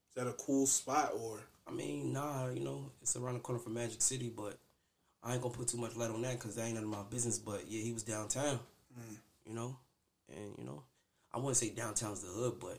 [0.08, 1.40] Is that a cool spot or?
[1.68, 4.56] I mean, nah, you know, it's around the corner from Magic City, but
[5.22, 7.02] I ain't gonna put too much light on that because that ain't none of my
[7.10, 7.38] business.
[7.38, 8.60] But yeah, he was downtown,
[8.98, 9.16] mm.
[9.44, 9.76] you know,
[10.28, 10.84] and you know,
[11.36, 12.78] I wouldn't say downtown's the hood, but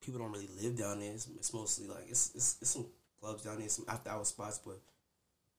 [0.00, 1.12] people don't really live down there.
[1.12, 2.86] It's, it's mostly like it's, it's it's some
[3.20, 4.80] clubs down there, some after hour spots, but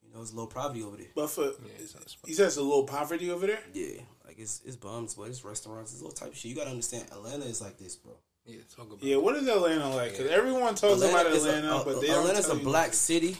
[0.06, 1.08] you know, it's low poverty over there.
[1.16, 1.46] But for
[1.80, 2.28] it's not a spot.
[2.28, 3.60] he says a low poverty over there.
[3.74, 6.50] Yeah, like it's it's bums, but it's restaurants, it's all type of shit.
[6.52, 8.14] You gotta understand, Atlanta is like this, bro.
[8.46, 9.02] Yeah, talk about.
[9.02, 10.12] Yeah, what is Atlanta like?
[10.12, 12.56] Because everyone talks about is a- Atlanta, uh, a- but a- they don't Atlanta's tell
[12.56, 12.94] a you black nothing.
[12.94, 13.38] city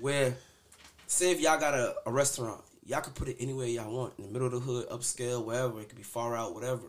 [0.00, 0.34] where,
[1.06, 4.24] say, if y'all got a, a restaurant, y'all can put it anywhere y'all want in
[4.24, 5.80] the middle of the hood, upscale, wherever.
[5.80, 6.86] It could be far out, whatever.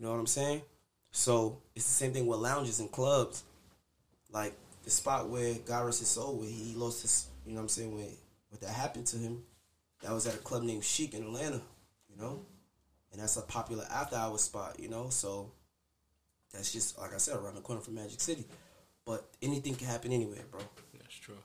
[0.00, 0.62] You know what I'm saying?
[1.10, 3.44] So it's the same thing with lounges and clubs.
[4.32, 7.64] Like the spot where God rest his soul, where he lost his, you know what
[7.64, 8.06] I'm saying, when
[8.48, 9.42] what that happened to him,
[10.02, 11.60] that was at a club named Chic in Atlanta,
[12.08, 12.40] you know?
[13.12, 15.10] And that's a popular after hour spot, you know?
[15.10, 15.52] So
[16.50, 18.46] that's just, like I said, around the corner from Magic City.
[19.04, 20.60] But anything can happen anywhere, bro.
[20.98, 21.36] That's true.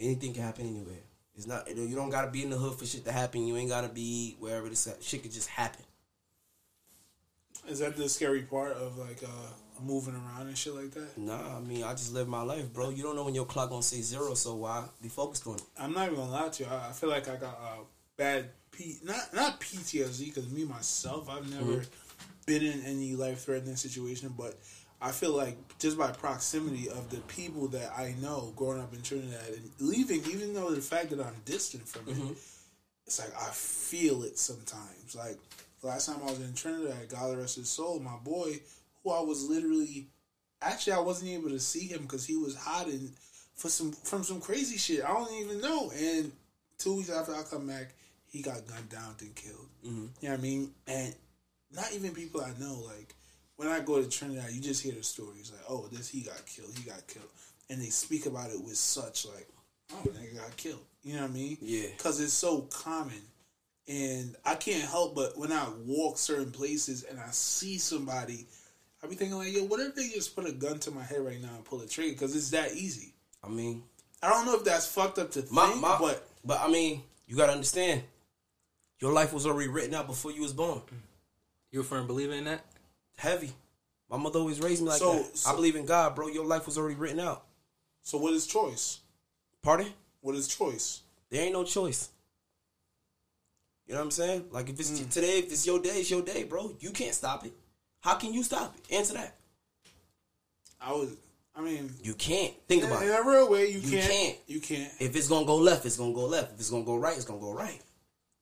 [0.00, 1.04] Anything can happen anywhere.
[1.36, 3.46] It's not, you don't gotta be in the hood for shit to happen.
[3.46, 5.84] You ain't gotta be wherever this shit could just happen.
[7.68, 11.16] Is that the scary part of like uh moving around and shit like that?
[11.16, 12.90] Nah, I mean, I just live my life, bro.
[12.90, 15.62] You don't know when your clock gonna say zero, so why be focused on it?
[15.78, 16.68] I'm not even gonna lie to you.
[16.68, 17.82] I, I feel like I got uh,
[18.16, 21.82] bad P not not PTSD because me myself I've never
[22.46, 24.58] been in any life threatening situation, but
[25.00, 29.02] I feel like just by proximity of the people that I know growing up in
[29.02, 32.36] Trinidad and leaving, even though the fact that I'm distant from it,
[33.06, 35.14] it's like I feel it sometimes.
[35.16, 35.38] Like
[35.82, 38.60] last time I was in Trinidad, God rest his soul, my boy,
[39.02, 40.06] who I was literally
[40.60, 43.10] actually I wasn't able to see him because he was hiding
[43.54, 45.04] for some from some crazy shit.
[45.04, 45.90] I don't even know.
[45.94, 46.32] And
[46.78, 47.94] two weeks after I come back,
[48.26, 49.68] he got gunned down and killed.
[49.86, 50.06] Mm-hmm.
[50.20, 50.70] You know what I mean?
[50.86, 51.14] And
[51.74, 52.82] not even people I know.
[52.86, 53.14] Like
[53.56, 56.44] when I go to Trinidad, you just hear the stories like, "Oh, this he got
[56.46, 57.28] killed, he got killed,"
[57.70, 59.48] and they speak about it with such like,
[59.92, 61.58] "Oh, nigga got killed." You know what I mean?
[61.60, 61.88] Yeah.
[61.96, 63.20] Because it's so common.
[63.88, 68.46] And I can't help but when I walk certain places and I see somebody,
[69.02, 71.20] I be thinking like, yo, what if they just put a gun to my head
[71.20, 72.12] right now and pull a trigger?
[72.12, 73.12] Because it's that easy.
[73.42, 73.82] I mean,
[74.22, 77.02] I don't know if that's fucked up to think, my, my, but but I mean,
[77.26, 78.02] you gotta understand,
[79.00, 80.80] your life was already written out before you was born.
[81.72, 82.64] You a firm believer in that?
[83.16, 83.50] Heavy.
[84.08, 85.36] My mother always raised me like So- that.
[85.38, 86.28] so- I believe in God, bro.
[86.28, 87.44] Your life was already written out.
[88.02, 88.98] so what is choice?
[89.62, 89.92] Pardon?
[90.20, 91.00] What is choice?
[91.30, 92.10] There ain't no choice.
[93.92, 94.44] You know what I'm saying?
[94.50, 95.10] Like if it's Mm.
[95.10, 96.74] today, if it's your day, it's your day, bro.
[96.80, 97.52] You can't stop it.
[98.00, 98.94] How can you stop it?
[98.94, 99.36] Answer that.
[100.80, 101.14] I was,
[101.54, 102.54] I mean, You can't.
[102.68, 103.20] Think in, about in it.
[103.20, 104.36] a real way, you, You can't, can't.
[104.46, 104.90] You can't.
[104.98, 106.54] If it's gonna go left, it's gonna go left.
[106.54, 107.82] If it's gonna go right, it's gonna go right.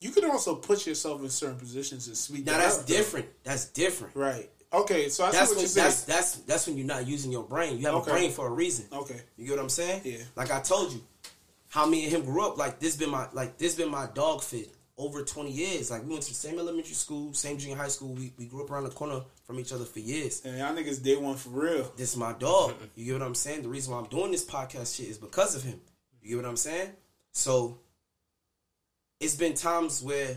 [0.00, 2.46] You can also put yourself in certain positions and speak.
[2.46, 2.94] Now that's out, though.
[2.94, 3.26] different.
[3.42, 4.14] That's different.
[4.14, 4.48] right?
[4.72, 5.84] Okay, so I see That's what when you're saying.
[5.88, 7.76] that's that's that's when you're not using your brain.
[7.76, 8.10] You have Okay.
[8.12, 8.86] a brain for a reason.
[8.92, 10.02] okay, You get what I'm saying?
[10.04, 10.18] Yeah.
[10.36, 11.02] Like I told you,
[11.70, 12.56] how me and him grew up.
[12.56, 15.90] Like this been my like this been my dog fit over 20 years.
[15.90, 18.12] Like we went to the same elementary school, same junior high school.
[18.14, 20.42] We we grew up around the corner from each other for years.
[20.44, 21.92] and y'all niggas day one for real.
[21.96, 22.74] This is my dog.
[22.94, 23.62] You get what I'm saying?
[23.62, 25.80] The reason why I'm doing this podcast shit is because of him.
[26.22, 26.90] You get what I'm saying?
[27.32, 27.78] So
[29.18, 30.36] it's been times where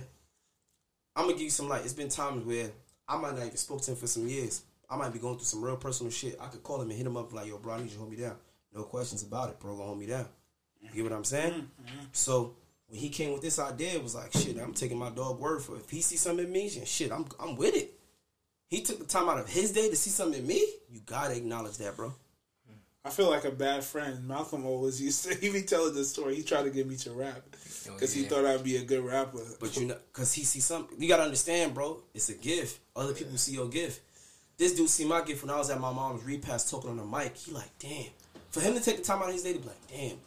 [1.15, 1.84] I'm gonna give you some light.
[1.84, 2.71] It's been times where
[3.08, 4.63] I might not even spoke to him for some years.
[4.89, 6.38] I might be going through some real personal shit.
[6.39, 7.97] I could call him and hit him up like, "Yo, bro, I need you to
[7.99, 8.38] hold me down."
[8.73, 9.73] No questions about it, bro.
[9.73, 10.28] Gonna hold me down.
[10.82, 11.54] You get what I'm saying?
[11.54, 12.06] Mm-hmm.
[12.12, 12.56] So
[12.94, 15.64] when he came with this idea, it was like, "Shit, I'm taking my dog word
[15.64, 15.80] for it.
[15.80, 18.00] If he sees something in me, then shit, I'm I'm with it."
[18.68, 20.64] He took the time out of his day to see something in me.
[20.92, 22.14] You gotta acknowledge that, bro.
[23.04, 24.28] I feel like a bad friend.
[24.28, 25.36] Malcolm always used to.
[25.42, 26.36] He be telling the story.
[26.36, 27.42] He tried to get me to rap
[27.90, 29.40] Oh, because he thought I'd be a good rapper.
[29.60, 31.02] But you know, cause he see something.
[31.02, 32.00] You gotta understand, bro.
[32.14, 32.80] It's a gift.
[32.96, 34.02] Other people see your gift.
[34.58, 37.04] This dude see my gift when I was at my mom's repast talking on the
[37.04, 37.36] mic.
[37.38, 38.12] He like, damn.
[38.52, 40.18] For him to take the time out of his day to be like, damn,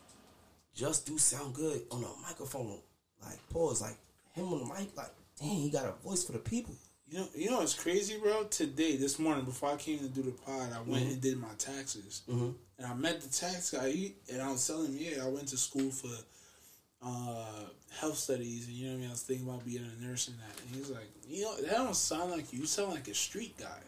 [0.77, 2.79] just do sound good on a microphone.
[3.25, 3.81] Like, pause.
[3.83, 3.97] Like
[4.35, 4.97] him on the mic.
[4.97, 5.11] Like,
[5.41, 6.75] damn, he got a voice for the people.
[7.09, 8.45] You know, you know what's crazy, bro?
[8.45, 11.55] Today, this morning, before I came to do the pod, I went and did my
[11.57, 12.55] taxes, Mhm.
[12.79, 13.91] and I met the tax guy.
[13.91, 16.11] He, and I was telling him, yeah, I went to school for
[17.03, 17.67] uh,
[18.01, 19.09] health studies, and you know what I mean.
[19.09, 20.61] I was thinking about being a nurse and that.
[20.67, 22.61] And he's like, you know, that don't sound like you.
[22.61, 23.79] You sound like a street guy.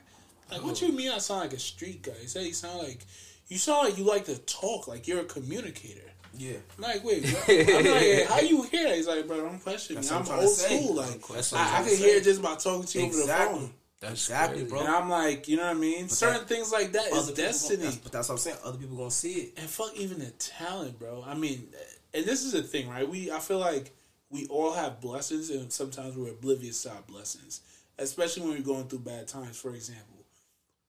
[0.50, 1.10] Like, what you mean?
[1.10, 2.12] I sound like a street guy?
[2.20, 3.04] He said you sound like
[3.48, 6.10] you sound like you like to talk, like you're a communicator.
[6.36, 6.56] Yeah.
[6.78, 7.48] Like, wait, what?
[7.48, 8.94] I'm like, how you hear?
[8.94, 10.08] He's like, bro, don't question me.
[10.10, 10.94] I'm I'm old school.
[10.96, 12.16] Like, I'm I, I can hear say.
[12.18, 13.70] it just by talking to you over the phone.
[14.00, 14.70] That's Exactly, crazy.
[14.70, 14.80] bro.
[14.80, 16.08] And I'm like, you know what I mean?
[16.08, 17.76] Certain that- things like that is Other people gon- destiny.
[17.78, 18.56] that's- but that's what I'm saying.
[18.64, 19.52] Other people gonna see it.
[19.58, 21.24] and fuck even the talent, bro.
[21.26, 21.68] I mean,
[22.14, 23.08] and this is the thing, right?
[23.08, 23.90] We I feel like
[24.30, 27.62] we all have blessings, and sometimes we're oblivious to our blessings.
[27.98, 29.58] especially when we're going through bad times.
[29.58, 30.17] For example,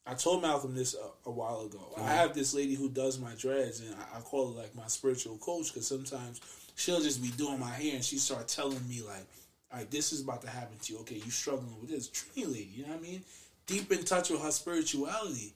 [0.09, 1.79] I told Malcolm this a, a while ago.
[1.95, 2.09] I mm-hmm.
[2.09, 5.37] have this lady who does my dreads, and I, I call her like my spiritual
[5.37, 6.41] coach because sometimes
[6.75, 9.25] she'll just be doing my hair and she start telling me like,
[9.71, 10.99] "All right, this is about to happen to you.
[11.01, 13.21] Okay, you struggling with this." Trini lady, you know what I mean?
[13.67, 15.53] Deep in touch with her spirituality.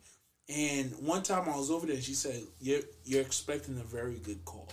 [0.49, 4.45] And one time I was over there, she said, "You're you're expecting a very good
[4.45, 4.69] call.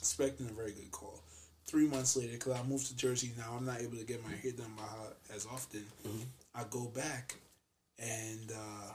[0.00, 1.20] Expecting a very good call."
[1.66, 4.34] Three months later, because I moved to Jersey now, I'm not able to get my
[4.34, 5.86] hair done by her as often.
[6.04, 6.22] Mm-hmm.
[6.54, 7.36] I go back,
[8.02, 8.92] and uh,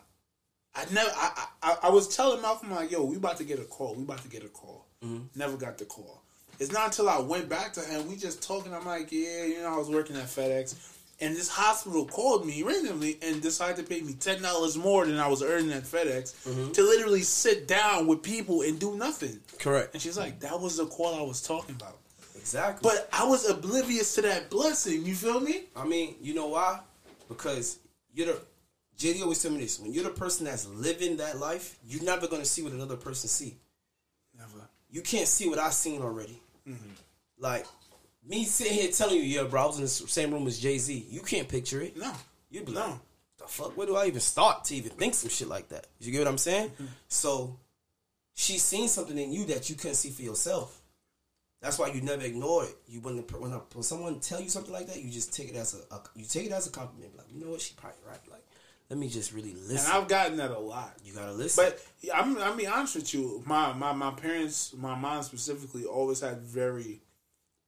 [0.76, 1.10] I never.
[1.16, 3.96] I, I I was telling Malcolm like, "Yo, we about to get a call.
[3.96, 4.86] We about to get a call."
[5.36, 6.22] Never got the call.
[6.60, 8.10] It's not until I went back to him.
[8.10, 8.74] We just talking.
[8.74, 10.76] I'm like, "Yeah, you know, I was working at FedEx."
[11.20, 15.18] And this hospital called me randomly and decided to pay me ten dollars more than
[15.18, 19.40] I was earning at FedEx to literally sit down with people and do nothing.
[19.58, 19.94] Correct.
[19.94, 21.98] And she's like, "That was the call I was talking about."
[22.36, 22.88] Exactly.
[22.90, 25.06] But I was oblivious to that blessing.
[25.06, 25.66] You feel me?
[25.76, 26.80] I mean, you know why?
[27.28, 27.80] Because
[28.14, 28.42] you're the
[28.98, 32.28] JD always tell me this: when you're the person that's living that life, you're never
[32.28, 33.58] gonna see what another person see.
[34.38, 34.68] Never.
[34.90, 36.42] You can't see what I've seen already.
[36.68, 36.92] Mm-hmm.
[37.40, 37.66] Like
[38.28, 40.78] me sitting here telling you, yeah, bro, I was in the same room as Jay
[40.78, 41.06] Z.
[41.10, 41.96] You can't picture it.
[41.98, 42.12] No.
[42.50, 42.82] You'd be No.
[42.82, 43.00] like,
[43.38, 43.78] the fuck?
[43.78, 45.88] Where do I even start to even think some shit like that?
[46.00, 46.70] You get what I'm saying?
[46.70, 46.86] Mm-hmm.
[47.08, 47.60] So
[48.34, 50.82] she's seen something in you that you couldn't see for yourself.
[51.62, 52.76] That's why you never ignore it.
[52.88, 55.74] You when when, when someone tell you something like that, you just take it as
[55.76, 57.16] a, a you take it as a compliment.
[57.18, 58.20] Like you know what, she probably right.
[58.30, 58.44] Like
[58.90, 59.92] let me just really listen.
[59.92, 60.02] And.
[60.02, 60.94] I've gotten that a lot.
[61.04, 61.66] you gotta listen.
[61.66, 63.44] But I'm I'm be honest with you.
[63.46, 67.02] My my my parents, my mom specifically, always had very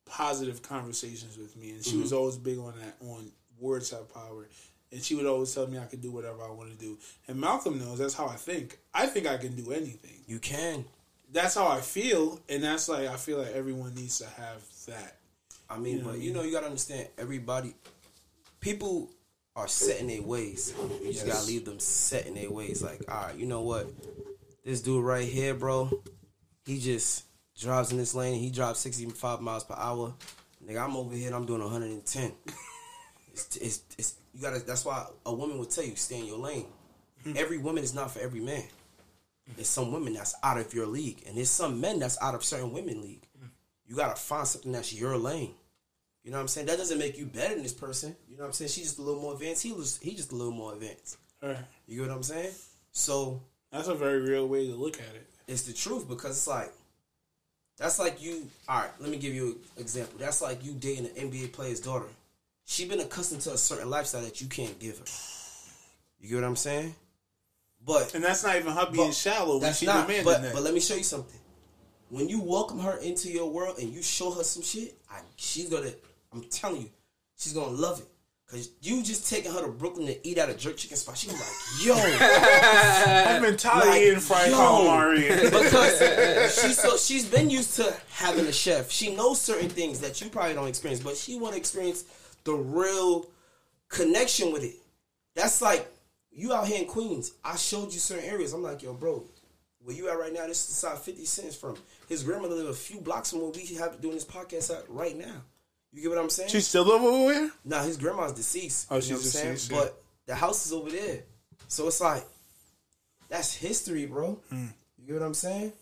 [0.06, 2.02] positive conversations with me, and she mm-hmm.
[2.02, 2.96] was always big on that.
[3.06, 4.48] On words have power,
[4.92, 6.98] and she would always tell me I could do whatever I want to do.
[7.28, 8.78] And Malcolm knows that's how I think.
[8.94, 10.20] I think I can do anything.
[10.26, 10.86] you can.
[11.32, 15.18] That's how I feel, and that's like I feel like everyone needs to have that.
[15.70, 17.08] I mean, You know but I you know, you gotta understand.
[17.18, 17.76] Everybody,
[18.62, 19.12] people
[19.60, 20.74] are set in their ways.
[21.02, 21.36] You just Yes.
[21.36, 22.82] gotta leave them set in their ways.
[22.82, 23.88] Like, all right, you know what?
[24.64, 25.90] This dude right here, bro,
[26.66, 27.26] he just
[27.60, 28.40] drives in this lane.
[28.40, 30.14] He drives sixty-five miles per hour.
[30.66, 31.28] Nigga, I'm over here.
[31.28, 32.34] and I'm doing 110.
[33.34, 34.60] it's, it's, it's you gotta.
[34.60, 36.66] That's why a woman would tell you stay in your lane.
[37.24, 37.34] Hmm.
[37.36, 38.64] Every woman is not for every man.
[39.56, 42.44] There's some women that's out of your league, and there's some men that's out of
[42.44, 43.26] certain women league.
[43.40, 43.48] Hmm.
[43.88, 45.56] You gotta find something that's your lane.
[46.30, 46.68] You know what I'm saying?
[46.68, 48.16] That doesn't make you better than this person.
[48.30, 48.70] You know what I'm saying?
[48.70, 49.64] She's just a little more advanced.
[49.64, 51.18] He was he just a little more advanced.
[51.42, 51.58] Right.
[51.88, 52.52] You get what I'm saying?
[52.92, 55.28] So That's a very real way to look at it.
[55.48, 56.72] it's the truth because it's like
[57.80, 58.48] that's like you.
[58.68, 60.20] All right, let me give you an example.
[60.20, 62.06] That's like you dating an NBA player's daughter.
[62.66, 65.06] She been accustomed to a certain lifestyle that you can't give her.
[66.22, 66.94] You get what I'm saying?
[67.84, 70.08] But And that's not even her being shallow when That's she not.
[70.24, 70.54] But that.
[70.54, 71.40] but let me show you something.
[72.10, 75.70] When you welcome her into your world and you show her some shit, I, she's
[75.70, 75.90] gonna.
[76.34, 76.90] I'm telling you,
[77.38, 78.08] she's gonna love it.
[78.50, 81.16] Cause you just taking her to Brooklyn to eat at a jerk chicken spot.
[81.16, 85.44] She's like, yo, I've been tired of like, eating fried calamari.
[85.44, 88.90] because she's so she's been used to having a chef.
[88.90, 92.06] She knows certain things that you probably don't experience, but she want to experience
[92.44, 93.30] the real
[93.88, 94.78] connection with it.
[95.36, 95.88] That's like
[96.32, 97.34] you out here in Queens.
[97.44, 98.54] I showed you certain areas.
[98.54, 99.24] I'm like, yo, bro,
[99.84, 100.48] where you at right now?
[100.48, 101.76] This is the side 50 Cent's from.
[102.08, 105.16] His grandmother live a few blocks from where we have doing this podcast at right
[105.16, 105.44] now.
[105.92, 106.50] You get what I'm saying?
[106.50, 107.52] She still over there?
[107.66, 108.88] Nah, his grandma's deceased.
[108.92, 109.54] Oh, you she's know what I'm saying?
[109.54, 109.78] deceased, yeah.
[109.80, 111.24] But the house is over there.
[111.68, 112.24] So it's like,
[113.28, 114.40] that's history, bro.
[114.50, 114.68] Hmm.
[114.98, 115.74] You get what I'm saying?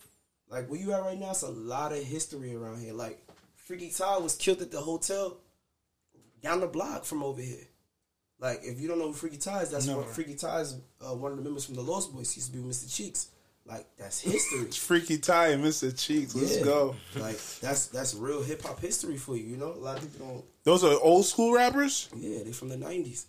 [0.50, 2.94] Like, where you at right now, it's a lot of history around here.
[2.94, 3.22] Like,
[3.56, 5.38] Freaky Tah was killed at the hotel
[6.42, 7.68] down the block from over here.
[8.40, 10.02] Like, if you don't know who Freaky Tah is, that's Never.
[10.02, 12.34] what Freaky Tah is uh, one of the members from the Lost Boyz.
[12.34, 12.96] He used to be with Mr.
[12.96, 13.30] Cheeks.
[13.68, 14.60] Like, that's history.
[14.60, 15.98] It's Freaky and Mr.
[15.98, 16.34] Cheeks.
[16.36, 16.96] Let's go.
[17.16, 19.74] Like, that's that's real hip hop history for you, you know?
[19.74, 22.10] A lot of people don't Those are old school rappers?
[22.16, 23.28] Yeah, they from the nineties.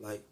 [0.00, 0.22] Like,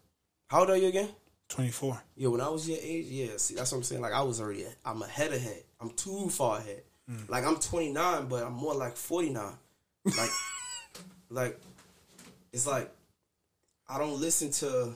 [0.47, 1.07] how old are you again?
[1.47, 2.01] 24.
[2.17, 3.37] Yeah, when I was your age, yeah.
[3.37, 4.01] See, that's what I'm saying.
[4.01, 5.63] Like, I was already, I'm ahead ahead.
[5.79, 6.83] I'm too far ahead.
[7.07, 7.23] Hmm.
[7.29, 9.43] Like, I'm 29, but I'm more like 49.
[10.05, 10.29] Like,
[11.29, 11.59] like,
[12.51, 12.91] it's like
[13.87, 14.93] I don't listen to.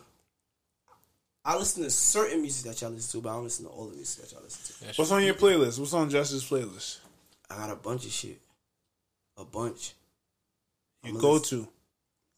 [1.47, 3.85] I listen to certain music that y'all listen to, but I don't listen to all
[3.85, 4.93] the music that y'all listen to.
[4.99, 5.77] What's on your playlist?
[5.77, 6.97] What's on Justin's playlist?
[7.51, 8.41] I got a bunch of shit,
[9.37, 9.93] a bunch.
[11.03, 11.67] Your go to.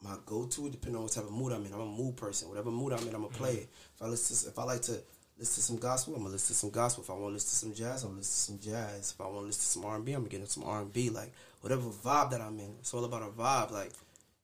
[0.03, 1.73] my go to depending on what type of mood I'm in.
[1.73, 2.49] I'm a mood person.
[2.49, 3.59] Whatever mood I'm in, I'm gonna play mm-hmm.
[3.59, 3.69] it.
[3.95, 4.99] If I listen, if I like to
[5.39, 7.03] listen to some gospel, I'm gonna listen to some gospel.
[7.05, 9.11] If I want to listen to some jazz, I'm gonna listen to some jazz.
[9.11, 11.09] If I want to listen to some R&B, I'm gonna get into some R&B.
[11.11, 13.71] Like whatever vibe that I'm in, it's all about a vibe.
[13.71, 13.93] Like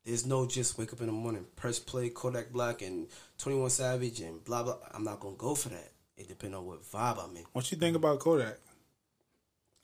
[0.05, 3.69] there's no just wake up in the morning, press play, Kodak Black and Twenty One
[3.69, 4.77] Savage and blah blah.
[4.93, 5.91] I'm not gonna go for that.
[6.17, 7.43] It depends on what vibe I'm in.
[7.53, 8.57] What you think about Kodak?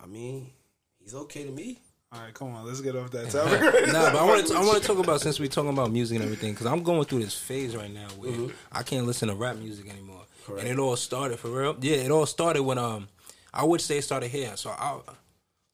[0.02, 0.52] I mean,
[1.00, 1.80] he's okay to me.
[2.12, 3.62] All right, come on, let's get off that topic.
[3.62, 5.92] right nah, but I want to I want to talk about since we're talking about
[5.92, 8.48] music and everything because I'm going through this phase right now where Mm-hmm.
[8.72, 10.24] I can't listen to rap music anymore,
[10.58, 11.76] and it all started for real.
[11.82, 13.08] Yeah, it all started when um
[13.54, 14.56] I would say it started here.
[14.58, 15.00] So I,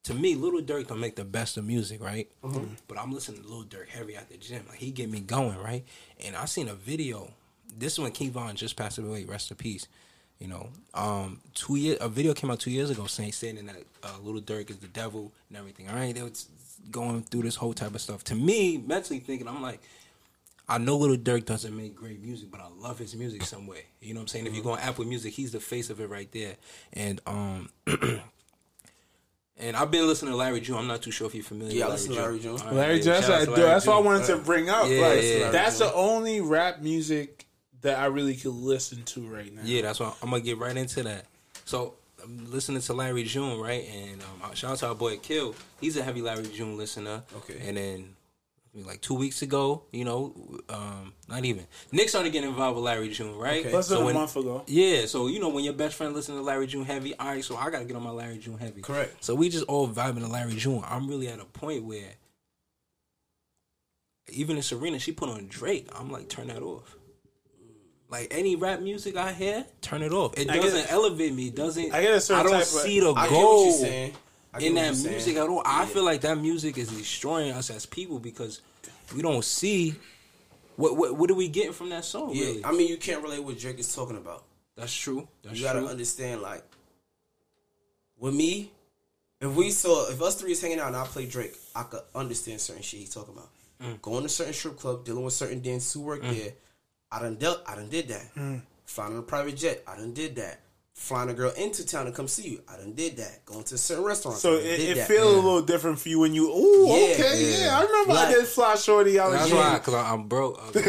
[0.06, 2.30] to me, Little Durk don't make the best of music, right?
[2.44, 2.76] Mm-hmm.
[2.88, 5.58] But I'm listening to Little Durk heavy at the gym, like he get me going,
[5.58, 5.84] right?
[6.24, 7.32] And I seen a video.
[7.76, 9.24] This is when King Von just passed away.
[9.26, 9.88] Rest in peace.
[10.40, 13.76] You know, um, two year a video came out two years ago saying saying that
[14.04, 15.90] uh, Little Durk is the devil and everything.
[15.90, 16.50] All right, they was
[16.92, 18.24] going through this whole type of stuff.
[18.26, 19.82] To me, mentally thinking, I'm like,
[20.70, 23.86] I know Little Durk doesn't make great music, but I love his music some way.
[24.02, 24.46] You know what I'm saying?
[24.46, 26.56] If you go on Apple Music, he's the face of it right there.
[26.94, 27.70] And um,
[29.58, 30.78] and I've been listening to Larry June.
[30.78, 31.74] I'm not too sure if you're familiar.
[31.74, 32.52] Yeah, with listen to Larry June.
[32.60, 33.52] All right, Larry yeah, June, that's, what I.
[33.52, 34.88] Larry that's what I wanted to bring up.
[34.90, 35.52] Yeah, like, yeah, yeah.
[35.52, 37.46] that's the only rap music
[37.82, 39.62] that I really could listen to right now.
[39.64, 41.26] Yeah, that's why I'm gonna get right into that.
[41.66, 43.88] So I'm listening to Larry June, right?
[43.88, 45.56] And um, shout out to our boy Kill.
[45.80, 47.22] He's a heavy Larry June listener.
[47.38, 47.62] Okay.
[47.66, 48.16] And then I mean,
[48.84, 50.34] like two weeks ago, you know,
[50.68, 53.66] um, not even Nick started getting involved with Larry June, right?
[53.66, 53.74] Okay.
[53.74, 54.64] Less than So a when- month ago.
[54.68, 57.44] Yeah, so you know when your best friend listens to Larry June heavy, all right,
[57.44, 58.82] so I gotta get on my Larry June heavy.
[58.82, 59.24] Correct.
[59.24, 60.84] So we just all vibing to Larry June.
[60.86, 62.12] I'm really at a point where
[64.30, 65.88] even in Serena, she put on Drake.
[65.98, 66.96] I'm like, turn that off.
[68.10, 70.38] Like any rap music I hear, turn it off.
[70.38, 71.48] It I doesn't elevate me.
[71.48, 71.94] It doesn't.
[71.94, 73.72] I get a certain I don't type of- see the I get goal
[74.60, 74.78] you're saying.
[74.78, 75.12] I get in that you're saying.
[75.16, 75.62] music at all.
[75.66, 78.62] I feel like that music is destroying us as people because
[79.16, 79.96] we don't see
[80.76, 82.32] what what what are we getting from that song.
[82.34, 84.44] Yeah, really, I mean, you can't relate what Drake is talking about.
[84.76, 85.28] that's true.
[85.44, 85.88] That's you gotta true.
[85.90, 86.64] understand, like,
[88.18, 88.72] with me,
[89.42, 92.02] if we saw, if us three is hanging out and I play Drake, I could
[92.14, 93.50] understand certain shit he's talking about.
[93.82, 94.02] Mm.
[94.02, 96.54] Going to certain strip club, dealing with certain dancers who work there,
[97.12, 98.34] I done dealt, I done did that.
[98.36, 98.62] Mm.
[98.86, 100.62] Flying on a private jet, I done did that.
[100.96, 103.44] Flying a girl into town to come see you, I done did that.
[103.46, 105.08] Going to certain restaurants, So it, did it that.
[105.10, 106.50] feels a little different for you when you.
[106.50, 107.66] Ooh, Yeah, okay, yeah.
[107.66, 107.78] yeah.
[107.80, 109.32] I remember I did fly shorty out.
[109.34, 110.56] That's in why, cause I- I'm broke.
[110.76, 110.82] nah,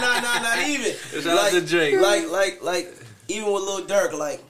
[0.00, 0.92] nah, nah, not even.
[1.22, 2.00] Shout out to Drake.
[2.00, 2.94] Like, like, like,
[3.28, 4.42] even with Lil Durk, like,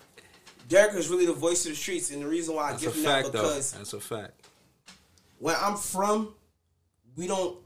[0.69, 2.95] Durk is really the voice of the streets, and the reason why I That's give
[2.95, 3.43] him that fact, though.
[3.43, 4.47] because That's a fact.
[5.41, 6.35] where I'm from,
[7.17, 7.59] we don't.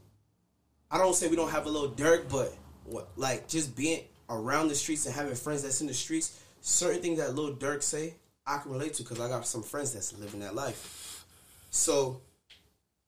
[0.89, 4.67] I don't say we don't have a little Durk, but what like just being around
[4.67, 8.15] the streets and having friends that's in the streets, certain things that Lil Durk say,
[8.45, 11.25] I can relate to because I got some friends that's living that life.
[11.71, 12.21] So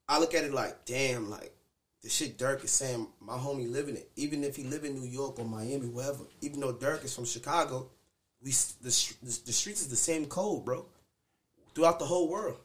[0.08, 1.53] I look at it like, damn, like
[2.01, 4.10] the shit Durk is saying, my homie living it.
[4.15, 6.23] Even if he live in New York or Miami, wherever.
[6.41, 7.89] Even though Durk is from Chicago,
[8.41, 8.89] we the
[9.21, 10.86] the, the streets is the same code, bro.
[11.73, 12.58] Throughout the whole world.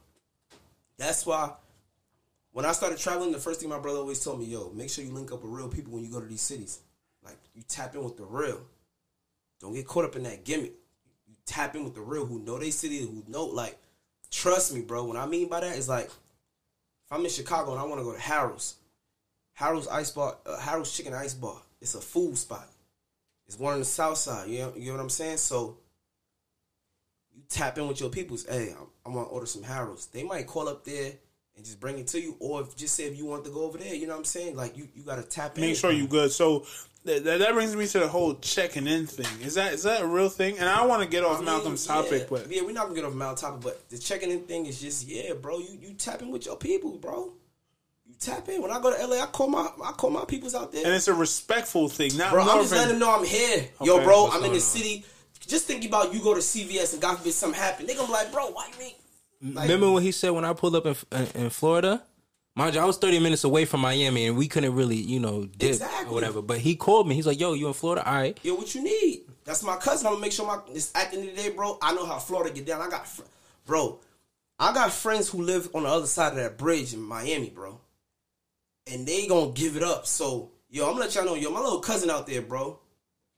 [0.96, 1.52] That's why
[2.52, 5.04] when I started traveling, the first thing my brother always told me, yo, make sure
[5.04, 6.80] you link up with real people when you go to these cities.
[7.54, 8.60] You tap in with the real.
[9.60, 10.72] Don't get caught up in that gimmick.
[11.28, 13.78] You tap in with the real who know they city, who know like
[14.30, 15.04] trust me, bro.
[15.04, 18.04] What I mean by that is like if I'm in Chicago and I want to
[18.04, 18.76] go to Harold's,
[19.52, 21.60] Harold's Ice Bar, uh, Harold's Chicken Ice Bar.
[21.80, 22.68] It's a food spot.
[23.46, 24.48] It's one on the south side.
[24.48, 25.36] You know, you know what I'm saying?
[25.36, 25.76] So
[27.34, 28.46] you tap in with your peoples.
[28.48, 30.06] Hey, I'm, I'm gonna order some Harold's.
[30.06, 31.12] They might call up there
[31.56, 33.62] and just bring it to you, or if, just say if you want to go
[33.64, 33.94] over there.
[33.94, 34.56] You know what I'm saying?
[34.56, 35.62] Like you, you gotta tap in.
[35.62, 36.32] Make sure you good.
[36.32, 36.66] So
[37.04, 39.40] that, that that brings me to the whole checking in thing.
[39.44, 40.58] Is that is that a real thing?
[40.58, 42.84] And I want to get off I mean, Malcolm's yeah, topic, but yeah, we're not
[42.84, 45.58] gonna get off Malcolm's topic, but the checking in thing is just yeah, bro.
[45.58, 47.32] You you tap in with your people, bro.
[48.06, 48.62] You tap in.
[48.62, 50.84] When I go to LA, I call my I call my peoples out there.
[50.84, 53.68] and it's a respectful thing, not Bro, I'm just of letting them know I'm here.
[53.82, 54.60] Yo, bro, I'm in the on?
[54.60, 55.04] city.
[55.44, 57.86] Just think about you go to CVS and God forbid something happen.
[57.86, 58.94] They gonna be like, bro, why you ain't?
[59.42, 62.02] Like, Remember when he said when I pulled up in, in, in Florida?
[62.54, 65.46] Mind you, I was 30 minutes away from Miami and we couldn't really, you know,
[65.46, 66.10] dip Exactly.
[66.10, 66.42] or whatever.
[66.42, 67.14] But he called me.
[67.14, 68.06] He's like, yo, you in Florida?
[68.06, 68.38] All right.
[68.42, 69.22] Yo, what you need?
[69.44, 70.06] That's my cousin.
[70.06, 71.78] I'm gonna make sure my this at the end of the day, bro.
[71.80, 72.82] I know how Florida get down.
[72.82, 73.22] I got, fr-
[73.66, 73.98] bro.
[74.58, 77.80] I got friends who live on the other side of that bridge in Miami, bro.
[78.86, 80.06] And they gonna give it up.
[80.06, 82.78] So, yo, I'm gonna let y'all know, yo, my little cousin out there, bro.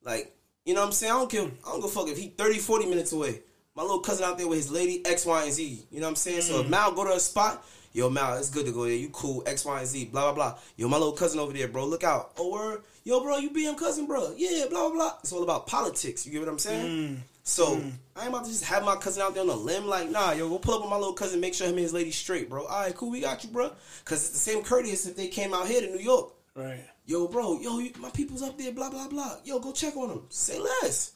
[0.03, 0.37] Like,
[0.67, 1.13] you know what I'm saying?
[1.13, 1.43] I don't care.
[1.43, 3.41] I don't give a fuck if he 30, 40 minutes away.
[3.77, 5.87] My little cousin out there with his lady, X, Y, and Z.
[5.91, 6.43] You know what I'm saying?
[6.43, 6.71] So if mm.
[6.71, 8.95] Mal go to a spot, yo, Mal, it's good to go there.
[8.95, 10.59] You cool, X, Y, and Z, blah, blah, blah.
[10.77, 11.85] Yo, my little cousin over there, bro.
[11.87, 12.33] Look out.
[12.39, 12.83] Oh, or.
[13.03, 14.33] Yo, bro, you be him cousin, bro.
[14.37, 15.13] Yeah, blah, blah, blah.
[15.21, 16.25] It's all about politics.
[16.25, 16.87] You get what I'm saying?
[16.87, 17.17] Mm.
[17.43, 17.93] So mm.
[18.17, 19.87] I ain't about to just have my cousin out there on a limb.
[19.87, 21.93] Like, nah, yo, go pull up on my little cousin, make sure him and his
[21.93, 22.65] lady straight, bro.
[22.65, 23.71] All right, cool, we got you, bro.
[24.07, 26.33] Cause it's the same courteous if they came out here to New York.
[26.57, 26.85] right.
[27.07, 29.37] Yo, bro, yo, you, my people's up there, blah blah blah.
[29.45, 30.23] Yo, go check on them.
[30.31, 31.13] Say less.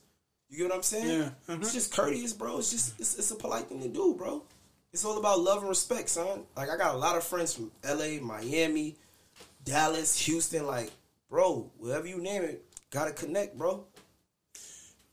[0.49, 1.09] You get what I'm saying?
[1.21, 1.61] Yeah, mhm.
[1.61, 2.59] It's just courteous, bro.
[2.59, 4.43] It's just it's, it's a polite thing to do, bro.
[4.93, 6.45] It's all about love and respect, son.
[6.57, 8.97] Like I got a lot of friends from L.A., Miami,
[9.65, 10.67] Dallas, Houston.
[10.67, 10.91] Like,
[11.29, 13.85] bro, wherever you name it, gotta connect, bro.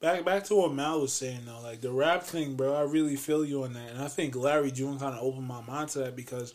[0.01, 2.73] Back back to what Mal was saying though, like the rap thing, bro.
[2.75, 5.61] I really feel you on that, and I think Larry June kind of opened my
[5.61, 6.53] mind to that because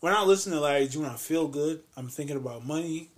[0.00, 1.82] when I listen to Larry June, I feel good.
[1.96, 3.10] I'm thinking about money.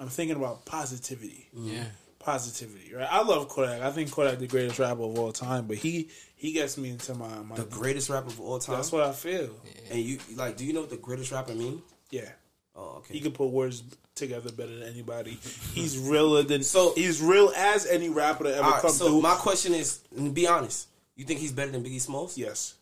[0.00, 1.48] I'm thinking about positivity.
[1.54, 1.84] Yeah.
[2.22, 3.08] Positivity, right?
[3.10, 3.82] I love Kodak.
[3.82, 7.14] I think Kodak the greatest rapper of all time, but he he gets me into
[7.14, 7.56] my my.
[7.56, 8.76] The greatest rapper of all time.
[8.76, 9.50] That's what I feel.
[9.90, 11.82] and you like, do you know what the greatest rapper mean?
[12.10, 12.28] Yeah.
[12.74, 13.14] Oh, okay.
[13.14, 13.82] He can put words
[14.14, 15.38] together better than anybody.
[15.74, 19.20] He's realer than So- he's real as any rapper that ever right, come so through.
[19.22, 19.98] my question is,
[20.32, 22.38] be honest, you think he's better than Biggie Smalls?
[22.38, 22.74] yes,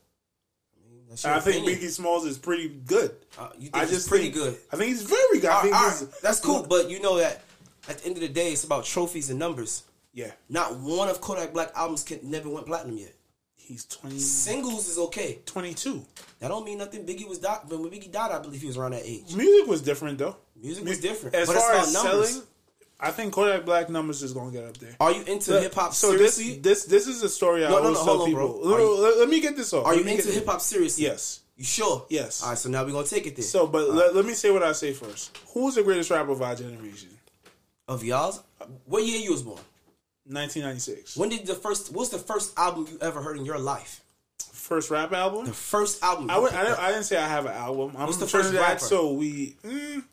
[1.24, 1.80] I think opinion.
[1.80, 3.14] Biggie Smalls is pretty good.
[3.38, 4.56] Uh, you think I he's just pretty think- good.
[4.72, 5.46] I think he's very good.
[5.50, 7.42] I All think all he's, right, that's cool, but you know that
[7.88, 9.84] at the end of the day, it's about trophies and numbers.
[10.12, 13.14] yeah, Not one of Kodak Black albums can never went platinum yet.
[13.56, 15.38] he's 20, Singles is okay.
[15.46, 16.04] 22.
[16.40, 17.04] That don't mean nothing.
[17.06, 19.34] Biggie was died, but when Biggie died, I believe he was around that age.
[19.34, 20.36] Music was different though.
[20.60, 22.28] Music was different, As but far as numbers.
[22.30, 22.46] selling,
[23.02, 24.94] I think Kodak Black numbers is gonna get up there.
[25.00, 26.60] Are you into hip hop So this seriously?
[26.60, 28.60] this this is a story I No, always no, tell on, people.
[28.62, 29.86] you- let, let me get this off.
[29.86, 31.04] Are Let you into hip hop seriously?
[31.04, 31.40] Yes.
[31.56, 32.06] You sure?
[32.10, 32.42] Yes.
[32.42, 33.44] All right, so now we're gonna take it there.
[33.44, 35.36] So, but let, let me say what I say first.
[35.54, 37.08] Who's the greatest rapper of our generation?
[37.90, 38.42] Of y'all's,
[38.86, 39.58] what year you was born?
[40.26, 41.16] 1996.
[41.16, 41.92] When did the first?
[41.92, 44.02] What's the first album you ever heard in your life?
[44.52, 45.46] First rap album.
[45.46, 46.30] The first album.
[46.30, 47.94] I, would, I, didn't, I didn't say I have an album.
[47.96, 48.78] I'm What's the first rapper?
[48.78, 49.56] so we.
[49.64, 50.04] Mm,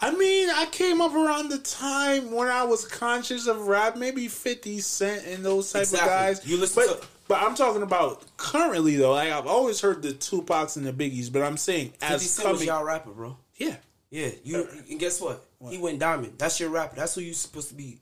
[0.00, 4.28] I mean, I came up around the time when I was conscious of rap, maybe
[4.28, 6.08] Fifty Cent and those type Exactly.
[6.08, 6.46] of guys.
[6.46, 9.12] You listen but, to- but I'm talking about currently though.
[9.12, 12.48] Like I've always heard the Tupacs and the Biggies, but I'm saying 50 as Cent
[12.48, 13.36] was coming, y'all rapper, bro.
[13.56, 13.76] yeah,
[14.10, 15.42] Yeah, you and guess what?
[15.70, 16.34] He went diamond.
[16.38, 16.96] That's your rapper.
[16.96, 17.98] That's who you supposed to be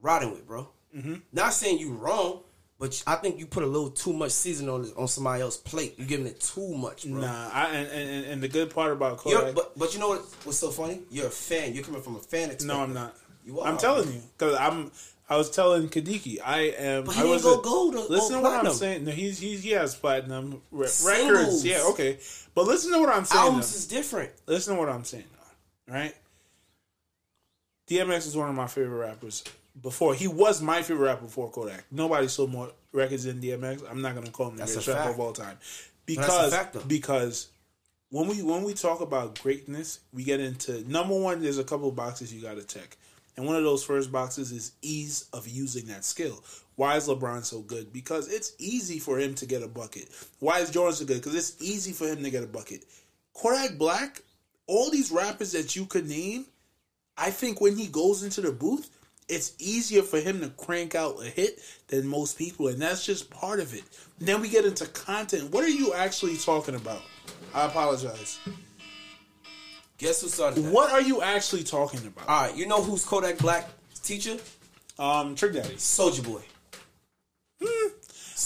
[0.00, 0.68] riding with, bro.
[0.96, 1.14] Mm-hmm.
[1.32, 2.40] Not saying you wrong,
[2.78, 5.94] but I think you put a little too much season on on somebody else's plate.
[5.98, 7.20] You giving it too much, bro.
[7.20, 7.50] nah.
[7.52, 10.20] I, and, and and the good part about You're, but but you know what?
[10.44, 11.00] What's so funny?
[11.10, 11.74] You're a fan.
[11.74, 12.56] You're coming from a fan.
[12.62, 12.80] no.
[12.80, 13.16] I'm not.
[13.44, 13.68] You are.
[13.68, 14.90] I'm telling you because I'm.
[15.26, 17.04] I was telling Kadiki, I am.
[17.04, 19.04] But he I didn't was go a- gold or- Listen or to what I'm saying.
[19.06, 21.64] No, he's, he's he has platinum re- records.
[21.64, 22.18] Yeah, okay.
[22.54, 23.42] But listen to what I'm saying.
[23.42, 23.76] Albums though.
[23.78, 24.32] is different.
[24.46, 25.24] Listen to what I'm saying.
[25.88, 26.14] Though, right?
[27.88, 29.44] DMX is one of my favorite rappers.
[29.80, 31.84] Before he was my favorite rapper before Kodak.
[31.90, 33.82] Nobody sold more records than DMX.
[33.90, 35.58] I'm not gonna call him the That's greatest rapper of all time
[36.06, 37.48] because fact, because
[38.10, 41.42] when we when we talk about greatness, we get into number one.
[41.42, 42.96] There's a couple of boxes you got to check,
[43.36, 46.42] and one of those first boxes is ease of using that skill.
[46.76, 47.92] Why is LeBron so good?
[47.92, 50.08] Because it's easy for him to get a bucket.
[50.40, 51.18] Why is Jordan so good?
[51.18, 52.84] Because it's easy for him to get a bucket.
[53.32, 54.22] Kodak Black,
[54.66, 56.46] all these rappers that you could name,
[57.16, 58.90] I think when he goes into the booth,
[59.28, 63.30] it's easier for him to crank out a hit than most people, and that's just
[63.30, 63.84] part of it.
[64.18, 65.50] Then we get into content.
[65.50, 67.02] What are you actually talking about?
[67.54, 68.38] I apologize.
[69.98, 70.72] Guess who started that?
[70.72, 72.28] What are you actually talking about?
[72.28, 73.68] All right, you know who's Kodak Black
[74.02, 74.36] teacher?
[74.98, 75.74] Um, Trick Daddy.
[75.74, 76.42] Soulja Boy.
[77.62, 77.88] Hmm.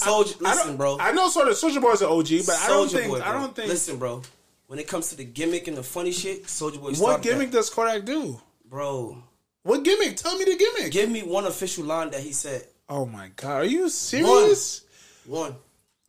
[0.00, 0.98] I listen, don't, bro.
[1.00, 3.32] I know sort of Soulja Boy's an OG, but I don't Soulja think Boy, I
[3.32, 4.22] don't think Listen, bro.
[4.66, 6.92] When it comes to the gimmick and the funny shit, Soulja Boy.
[6.92, 7.56] what gimmick that.
[7.56, 8.40] does Kodak do?
[8.68, 9.22] Bro?
[9.62, 10.16] What gimmick?
[10.16, 10.92] Tell me the gimmick.
[10.92, 12.64] Give me one official line that he said.
[12.88, 14.84] oh my god, are you serious?
[15.26, 15.54] One.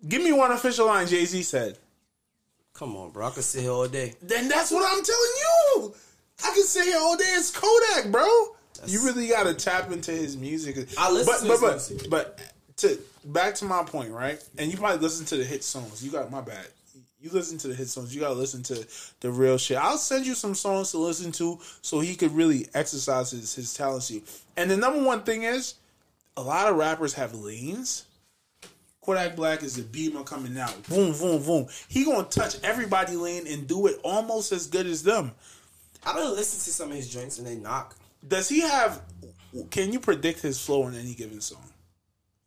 [0.08, 1.78] Give me one official line Jay Z said.
[2.74, 3.28] Come on, bro.
[3.28, 4.14] I could sit here all day.
[4.22, 5.94] Then that's what I'm telling you.
[6.42, 7.26] I can sit here all day.
[7.26, 8.26] It's Kodak, bro.
[8.86, 10.88] you really got to tap into his music.
[10.98, 12.10] I listen but, to but, his but, music.
[12.10, 12.40] But
[12.78, 14.42] to back to my point, right?
[14.58, 16.04] And you probably listen to the hit songs.
[16.04, 16.68] You got my bad.
[17.22, 18.16] You listen to the hit songs.
[18.16, 18.88] You got to listen to
[19.20, 19.78] the real shit.
[19.78, 23.74] I'll send you some songs to listen to so he could really exercise his, his
[23.74, 24.12] talents.
[24.56, 25.76] And the number one thing is,
[26.38, 28.06] a lot of rappers have lanes.
[29.02, 30.82] Kodak Black is the beamer coming out.
[30.88, 31.68] Boom, boom, boom.
[31.90, 35.32] He gonna touch everybody lane and do it almost as good as them.
[36.06, 37.96] I done listen to some of his joints and they knock.
[38.26, 39.02] Does he have?
[39.72, 41.64] Can you predict his flow in any given song?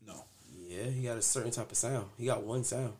[0.06, 0.24] No.
[0.66, 2.06] Yeah, he got a certain type of sound.
[2.16, 2.92] He got one sound.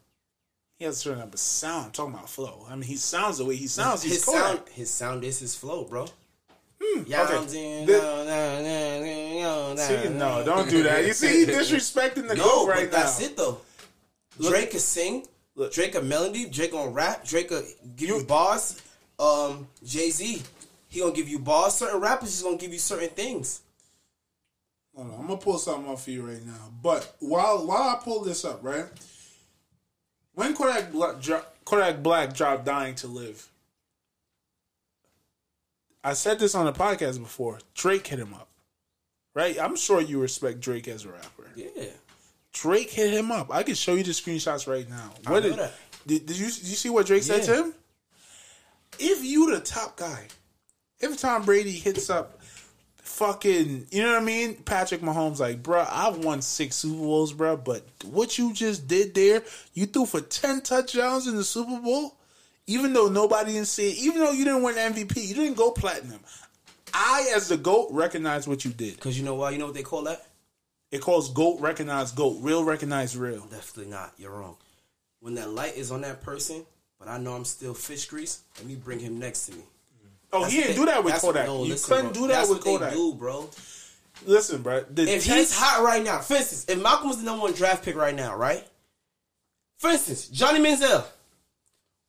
[0.82, 1.84] He has a certain type of sound.
[1.86, 2.66] I'm talking about flow.
[2.68, 4.02] I mean, he sounds the way he sounds.
[4.02, 6.08] He's his sound, his sound is his flow, bro.
[9.74, 10.02] okay.
[10.02, 11.06] See, no, don't do that.
[11.06, 13.60] You see, he disrespecting the No, goat but right that's it though.
[14.40, 15.24] Drake can sing.
[15.54, 15.72] Look.
[15.72, 16.46] Drake a melody.
[16.46, 17.24] Drake gonna rap.
[17.24, 17.62] Drake a
[17.94, 18.82] give you bars.
[19.20, 20.42] Um, Jay Z,
[20.88, 21.74] he gonna give you bars.
[21.74, 23.60] Certain rappers just gonna give you certain things.
[24.96, 26.72] On, I'm gonna pull something off for you right now.
[26.82, 28.86] But while while I pull this up, right?
[30.34, 33.48] When Kodak Black, dro- Kodak Black dropped "Dying to Live,"
[36.04, 37.58] I said this on the podcast before.
[37.74, 38.48] Drake hit him up,
[39.34, 39.58] right?
[39.60, 41.50] I'm sure you respect Drake as a rapper.
[41.54, 41.68] Yeah.
[42.52, 43.52] Drake hit him up.
[43.52, 45.12] I can show you the screenshots right now.
[45.26, 45.72] I What did, that.
[46.06, 47.74] did did you did you see what Drake said to him?
[48.98, 50.28] If you the top guy,
[51.00, 52.41] if Tom Brady hits up
[53.22, 54.56] fucking, you know what I mean?
[54.56, 59.14] Patrick Mahomes, like, bruh, I've won six Super Bowls, bruh, but what you just did
[59.14, 59.44] there,
[59.74, 62.16] you threw for 10 touchdowns in the Super Bowl,
[62.66, 65.70] even though nobody didn't see it, even though you didn't win MVP, you didn't go
[65.70, 66.18] platinum.
[66.92, 68.96] I, as the GOAT, recognize what you did.
[68.96, 69.50] Because you know why?
[69.50, 70.26] You know what they call that?
[70.90, 72.38] It calls GOAT recognize GOAT.
[72.40, 73.46] Real recognize real.
[73.46, 74.14] Definitely not.
[74.18, 74.56] You're wrong.
[75.20, 76.66] When that light is on that person,
[76.98, 79.62] but I know I'm still fish grease, let me bring him next to me.
[80.32, 81.46] Oh, That's he didn't do that with Kodak.
[81.46, 82.22] no, you listen, couldn't bro.
[82.22, 82.92] do that That's with what they Kodak.
[82.94, 83.50] do, bro.
[84.24, 84.84] Listen, bro.
[84.96, 87.96] If he's hot right now, for instance, if Malcolm was the number one draft pick
[87.96, 88.66] right now, right?
[89.78, 91.04] For instance, Johnny Manziel,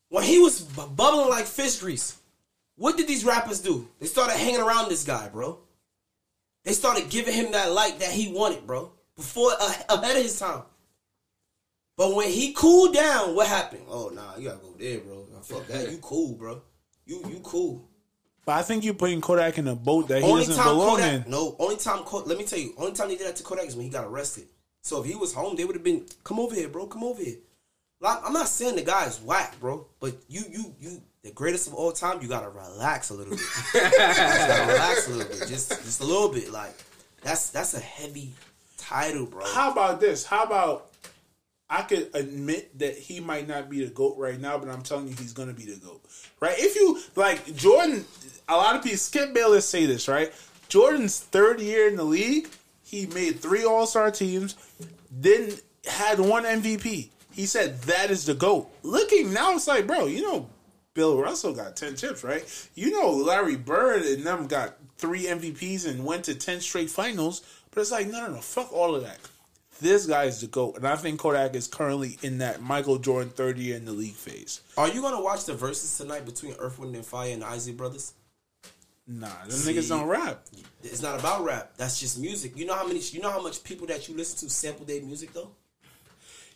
[0.08, 2.16] when he was bu- bubbling like fish grease,
[2.76, 3.88] what did these rappers do?
[4.00, 5.58] They started hanging around this guy, bro.
[6.64, 10.38] They started giving him that light that he wanted, bro, before uh, ahead of his
[10.38, 10.62] time.
[11.96, 13.82] But when he cooled down, what happened?
[13.88, 15.26] Oh nah, you gotta go there, bro.
[15.42, 15.90] Fuck that.
[15.90, 16.62] You cool, bro.
[17.06, 17.88] You you cool.
[18.46, 20.96] But I think you're putting Kodak in a boat that he Only doesn't time belong
[20.96, 21.30] Kodak, in.
[21.30, 23.66] no, only time Kodak, let me tell you, only time they did that to Kodak
[23.66, 24.48] is when he got arrested.
[24.82, 27.22] So if he was home, they would have been, come over here, bro, come over
[27.22, 27.36] here.
[28.00, 31.68] Like, I'm not saying the guy is whack, bro, but you, you, you, the greatest
[31.68, 33.40] of all time, you gotta relax a little bit.
[33.74, 36.50] you gotta relax a little bit, just, just a little bit.
[36.52, 36.74] Like,
[37.22, 38.34] that's that's a heavy
[38.76, 39.42] title, bro.
[39.46, 40.26] How about this?
[40.26, 40.90] How about
[41.68, 45.08] I could admit that he might not be the GOAT right now, but I'm telling
[45.08, 46.02] you he's gonna be the GOAT.
[46.40, 46.54] Right?
[46.58, 48.04] If you like Jordan
[48.48, 50.32] a lot of people Skip Bayless say this, right?
[50.68, 52.48] Jordan's third year in the league,
[52.82, 54.56] he made three all star teams,
[55.10, 55.52] then
[55.86, 57.08] had one MVP.
[57.32, 58.68] He said that is the GOAT.
[58.82, 60.48] Looking now it's like, bro, you know
[60.94, 62.44] Bill Russell got ten chips, right?
[62.74, 67.42] You know Larry Bird and them got three MVPs and went to ten straight finals.
[67.70, 69.18] But it's like, no, no, no, fuck all of that.
[69.80, 70.76] This guy is the GOAT.
[70.76, 74.14] And I think Kodak is currently in that Michael Jordan 30 year in the league
[74.14, 74.60] phase.
[74.76, 77.72] Are you gonna watch the Verzuz tonight between Earth, Wind, and Fire and the Isley
[77.72, 78.14] Brothers?
[79.06, 79.74] Nah, them See?
[79.74, 80.46] niggas don't rap.
[80.82, 81.72] It's not about rap.
[81.76, 82.56] That's just music.
[82.56, 83.00] You know how many?
[83.00, 85.50] You know how much people that you listen to sample their music though.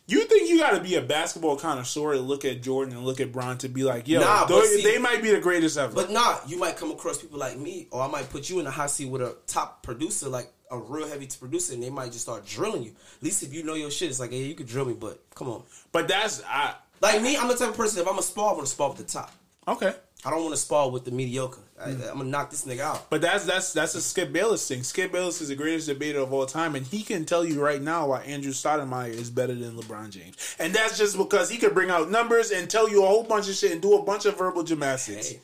[0.09, 3.19] You think you got to be a basketball connoisseur to look at Jordan and look
[3.21, 5.93] at Bron to be like, yo, Nah, they, see- they might be the greatest ever.
[5.93, 8.65] But nah, you might come across people like me, or I might put you in
[8.65, 12.11] a hot seat with a top producer, like a real heavy producer, and they might
[12.11, 12.89] just start drilling you.
[13.17, 15.19] At least if you know your shit, it's like, hey, you could drill me, but
[15.35, 15.61] come on.
[15.91, 18.01] But that's I Like me, I'm the type of person.
[18.01, 19.31] If I'm a spar, I'm gonna spar with the top.
[19.67, 19.93] okay.
[20.25, 21.61] I don't want to spar with the mediocre.
[21.83, 23.09] I, I'm gonna knock this nigga out.
[23.09, 24.83] But that's that's that's a Skip Bayless thing.
[24.83, 27.81] Skip Bayless is the greatest debater of all time, and he can tell you right
[27.81, 31.73] now why Andrew Stoudemire is better than LeBron James, and that's just because he could
[31.73, 34.25] bring out numbers and tell you a whole bunch of shit and do a bunch
[34.25, 35.31] of verbal gymnastics.
[35.31, 35.39] Hey,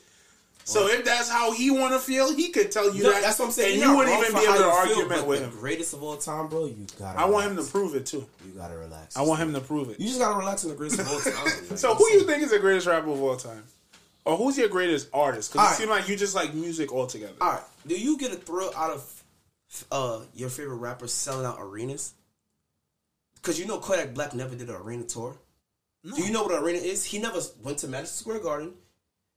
[0.66, 3.22] so if that's how he want to feel, he could tell you no, that.
[3.22, 3.74] that's what I'm saying.
[3.74, 5.58] and you wouldn't even be able to how you feel, argument with the him.
[5.60, 6.66] Greatest of all time, bro.
[6.66, 7.20] You gotta.
[7.20, 8.26] I want him to prove it too.
[8.44, 9.16] You gotta relax.
[9.16, 10.00] I want him to prove it.
[10.00, 11.44] You just gotta relax on the greatest of all time.
[11.44, 13.62] Like, So who you think is the greatest rapper of all time?
[14.26, 15.52] Or who's your greatest artist?
[15.52, 15.78] Because it Alright.
[15.78, 17.36] seems like you just like music altogether.
[17.40, 17.62] All right.
[17.86, 19.24] Do you get a thrill out of
[19.92, 22.12] uh, your favorite rapper selling out arenas?
[23.36, 25.36] Because you know Kodak Black never did an arena tour.
[26.04, 27.04] Do you know what an arena is?
[27.04, 28.74] He never went to Madison Square Garden.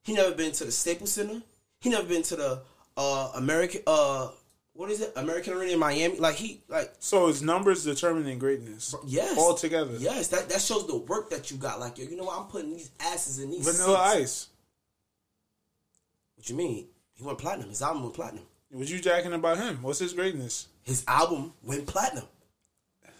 [0.04, 1.42] He never been to the Staples Center.
[1.82, 2.62] He never been to the
[2.98, 4.30] uh, American uh,
[4.74, 5.12] what is it?
[5.16, 6.18] American Arena in Miami.
[6.20, 8.96] Like he like So is numbers determining greatness?
[9.06, 9.96] yes All together.
[10.00, 11.80] Yes, that that shows the work that you got.
[11.80, 12.40] Like yo, you know what?
[12.40, 14.22] I'm putting these asses in these Vanilla seats.
[14.22, 14.48] Ice.
[16.40, 16.88] What you mean?
[17.16, 17.68] He went platinum.
[17.68, 18.46] His album went platinum.
[18.72, 19.80] Was you jacking about him?
[19.82, 20.70] What's his greatness?
[20.84, 22.24] His album went platinum.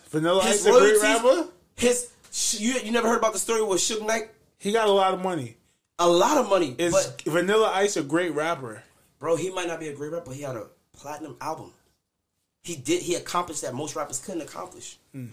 [0.08, 1.50] Vanilla His Ice, a great rapper.
[1.76, 2.10] His
[2.58, 4.30] you you never heard about the story with Suge Knight?
[4.58, 5.58] He got a lot of money.
[6.00, 8.84] A lot of money, Is but Vanilla Ice a great rapper?
[9.20, 10.28] bro, he might not be a great rapper.
[10.28, 11.74] but He had a platinum album.
[12.64, 13.02] He did.
[13.02, 14.98] He accomplished that most rappers couldn't accomplish.
[15.12, 15.28] Hmm.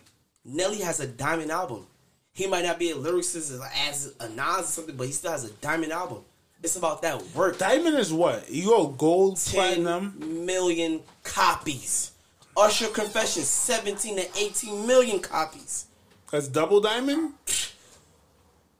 [0.44, 1.86] Nelly has a diamond album.
[2.32, 5.30] He might not be a lyricist as, as a Nas or something, but he still
[5.30, 6.24] has a diamond album.
[6.66, 7.58] It's about that work.
[7.58, 8.50] Diamond is what?
[8.50, 9.54] You go gold, 10
[9.84, 10.44] platinum.
[10.44, 12.10] million copies.
[12.56, 15.86] Usher Confession, 17 to 18 million copies.
[16.32, 17.34] That's double diamond.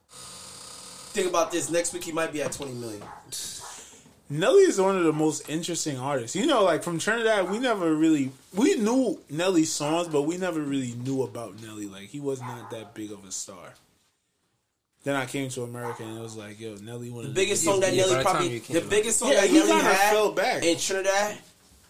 [0.08, 1.70] Think about this.
[1.70, 3.02] Next week he might be at 20 million.
[4.28, 6.34] Nelly is one of the most interesting artists.
[6.34, 10.60] You know, like from Trinidad, we never really we knew Nelly's songs, but we never
[10.60, 11.86] really knew about Nelly.
[11.86, 13.74] Like he was not that big of a star.
[15.06, 17.78] Then I came to America and it was like, yo, Nelly one The biggest song
[17.78, 20.64] that yeah, Nelly probably the biggest song Yeah, that Nelly had fell back.
[20.64, 21.38] in Trinidad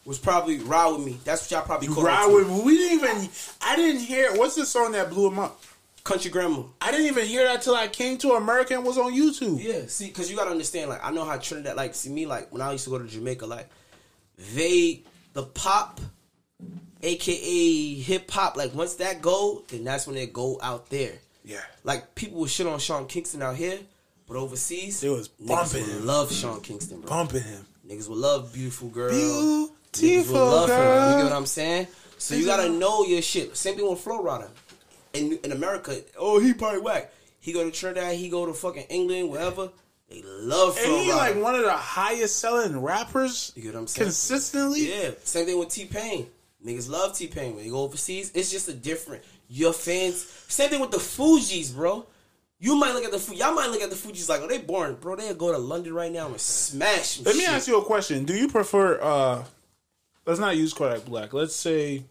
[0.05, 2.35] was probably "Ride with Me." That's what y'all probably call Ride it.
[2.35, 2.61] with me.
[2.63, 3.29] We didn't even.
[3.63, 4.37] I didn't hear.
[4.37, 5.59] What's the song that blew him up?
[6.05, 6.65] Country Grammar.
[6.83, 9.65] I didn't even hear that till I came to America and was on YouTube.
[9.65, 12.53] Yeah, see, because you gotta understand, like, I know how Trinidad, like, see me, like,
[12.53, 13.71] when I used to go to Jamaica, like,
[14.55, 16.03] they, the pop,
[17.03, 21.15] aka hip hop, like, once that go, then that's when they go out there.
[21.47, 21.61] Yeah.
[21.85, 23.79] Like, people would shit on Sean Kingston out here,
[24.29, 26.07] but overseas, They was bumping would him.
[26.07, 27.09] love Sean Kingston, bro.
[27.09, 27.65] Pumping him.
[27.89, 29.13] Niggas would love Beautiful Girl.
[29.13, 29.71] Will love
[30.01, 30.09] him.
[30.11, 31.17] You girl.
[31.19, 31.87] get what I'm saying?
[32.19, 33.57] So you gotta know your shit.
[33.57, 34.49] Same thing with Flo Rida.
[35.15, 37.13] In in America, oh he probably whack.
[37.41, 39.71] He go to Trinidad, he go to fucking England, wherever.
[40.11, 41.17] They love And he Rida.
[41.17, 44.07] like one of the highest selling rappers you get what I'm saying?
[44.07, 44.91] consistently.
[44.93, 45.11] Yeah.
[45.25, 46.27] Same thing with T Pain.
[46.65, 48.33] Niggas love T Pain when they go overseas.
[48.35, 49.23] It's just a different.
[49.49, 50.25] Your fans.
[50.49, 52.07] Same thing with the Fugees, bro.
[52.59, 54.59] You might look at the Fu- y'all might look at the Fugees like, oh, they
[54.59, 55.17] boring, bro.
[55.17, 57.21] They'll go to London right now and smash.
[57.21, 58.25] Let me ask you a question.
[58.25, 59.45] Do you prefer uh
[60.27, 61.33] let's not use Kodak Black.
[61.33, 62.05] Let's say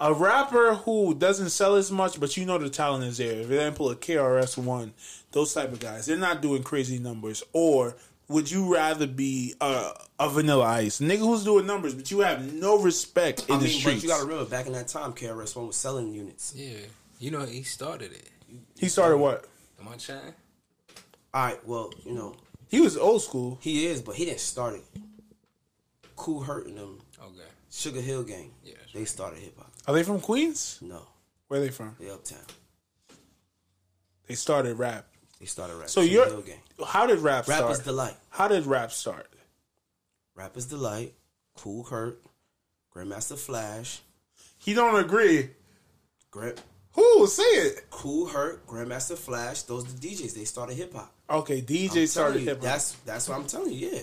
[0.00, 3.44] a rapper who doesn't sell as much, but you know the talent is there.
[3.44, 4.92] For example, a KRS One,
[5.30, 6.06] those type of guys.
[6.06, 7.42] They're not doing crazy numbers.
[7.52, 7.94] Or
[8.28, 12.52] would you rather be a, a Vanilla Ice nigga who's doing numbers, but you have
[12.52, 13.96] no respect in I the mean, streets?
[13.98, 16.52] but you gotta remember back in that time, KRS One was selling units.
[16.56, 16.78] Yeah,
[17.18, 18.28] you know he started it.
[18.78, 19.46] he started what?
[19.80, 20.34] Am I trying?
[21.34, 22.36] All right, well, you know
[22.68, 23.58] He was old school.
[23.60, 24.84] he is, but he didn't start it.
[26.16, 27.00] Cool hurting them.
[27.20, 27.48] Okay.
[27.70, 28.50] Sugar Hill Gang.
[28.62, 29.72] Yeah, They started hip hop.
[29.88, 30.78] Are they from Queens?
[30.82, 31.02] No,
[31.48, 31.96] Where are they from?
[31.98, 32.38] they uptown.
[34.28, 35.06] They started rap.
[35.42, 35.90] They started rap.
[35.90, 36.28] So you're
[36.86, 37.62] how did rap start?
[37.62, 38.14] Rappers delight.
[38.30, 39.26] How did rap start?
[40.36, 41.14] Rappers delight.
[41.56, 42.22] Kool Herc.
[42.94, 44.02] Grandmaster Flash.
[44.58, 45.50] He don't agree.
[46.30, 46.62] Grand.
[46.92, 47.90] Who say it?
[47.90, 50.32] Kool Herc, Grandmaster Flash, those the DJs.
[50.32, 51.12] They started hip hop.
[51.28, 52.62] Okay, I'm DJ telling started hip hop.
[52.62, 53.88] That's that's what I'm telling you.
[53.88, 54.02] Yeah,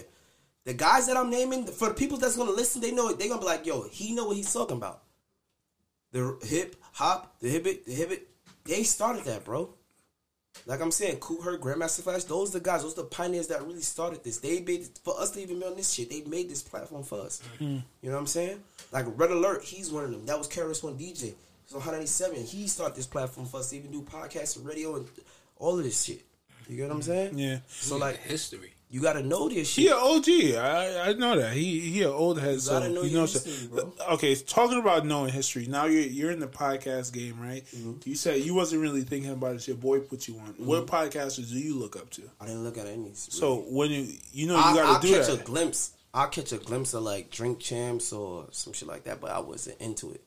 [0.65, 3.17] the guys that I'm naming for the people that's gonna listen, they know it.
[3.17, 5.03] They gonna be like, yo, he know what he's talking about.
[6.11, 8.23] The hip hop, the hibbit, the hibbit.
[8.65, 9.73] They started that, bro.
[10.65, 13.47] Like I'm saying, Kool Herc, Grandmaster Flash, those are the guys, those are the pioneers
[13.47, 14.39] that really started this.
[14.39, 16.09] They made for us to even be on this shit.
[16.09, 17.41] They made this platform for us.
[17.55, 17.63] Mm-hmm.
[18.01, 18.59] You know what I'm saying?
[18.91, 20.25] Like Red Alert, he's one of them.
[20.25, 21.33] That was KRS One DJ.
[21.67, 25.07] So 197, he started this platform for us to even do podcasts and radio and
[25.57, 26.21] all of this shit.
[26.67, 27.37] You get what I'm saying?
[27.37, 27.59] yeah.
[27.67, 28.73] So like, history.
[28.91, 29.91] You gotta know this He shit.
[29.91, 30.57] an OG.
[30.63, 31.53] I I know that.
[31.53, 32.59] He he an old head.
[32.61, 33.33] So gotta know he your knows.
[33.43, 33.93] history, bro.
[34.13, 35.67] Okay, talking about knowing history.
[35.67, 37.63] Now you're you're in the podcast game, right?
[37.67, 37.93] Mm-hmm.
[38.09, 39.67] You said you wasn't really thinking about it.
[39.67, 40.55] Your boy put you on.
[40.57, 42.23] What podcasters do you look up to?
[42.41, 43.11] I didn't look at any.
[43.13, 45.41] So when you you know you I, got I'll to do catch that.
[45.41, 45.91] a glimpse.
[46.13, 49.39] I'll catch a glimpse of like Drink Champs or some shit like that, but I
[49.39, 50.23] wasn't into it.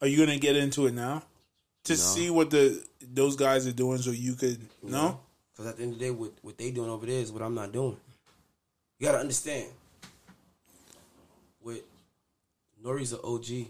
[0.00, 1.22] Are you gonna get into it now
[1.84, 5.20] to see what the those guys are doing, so you could no?
[5.52, 7.40] Because at the end of the day, what, what they doing over there is what
[7.42, 7.96] I'm not doing.
[8.98, 9.66] You gotta understand.
[11.60, 11.84] What
[12.82, 13.66] Nore's an OG,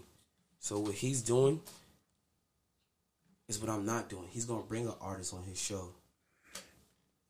[0.59, 1.59] so what he's doing
[3.49, 4.25] is what I'm not doing.
[4.29, 5.89] He's gonna bring an artist on his show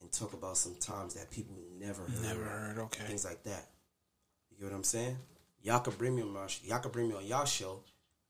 [0.01, 2.23] and talk about some times that people never heard.
[2.23, 2.77] Never heard.
[2.77, 3.03] Okay.
[3.05, 3.67] Things like that.
[4.51, 5.17] You get what I'm saying?
[5.63, 7.81] Y'all could bring me on my sh- y'all could bring me on y'all show.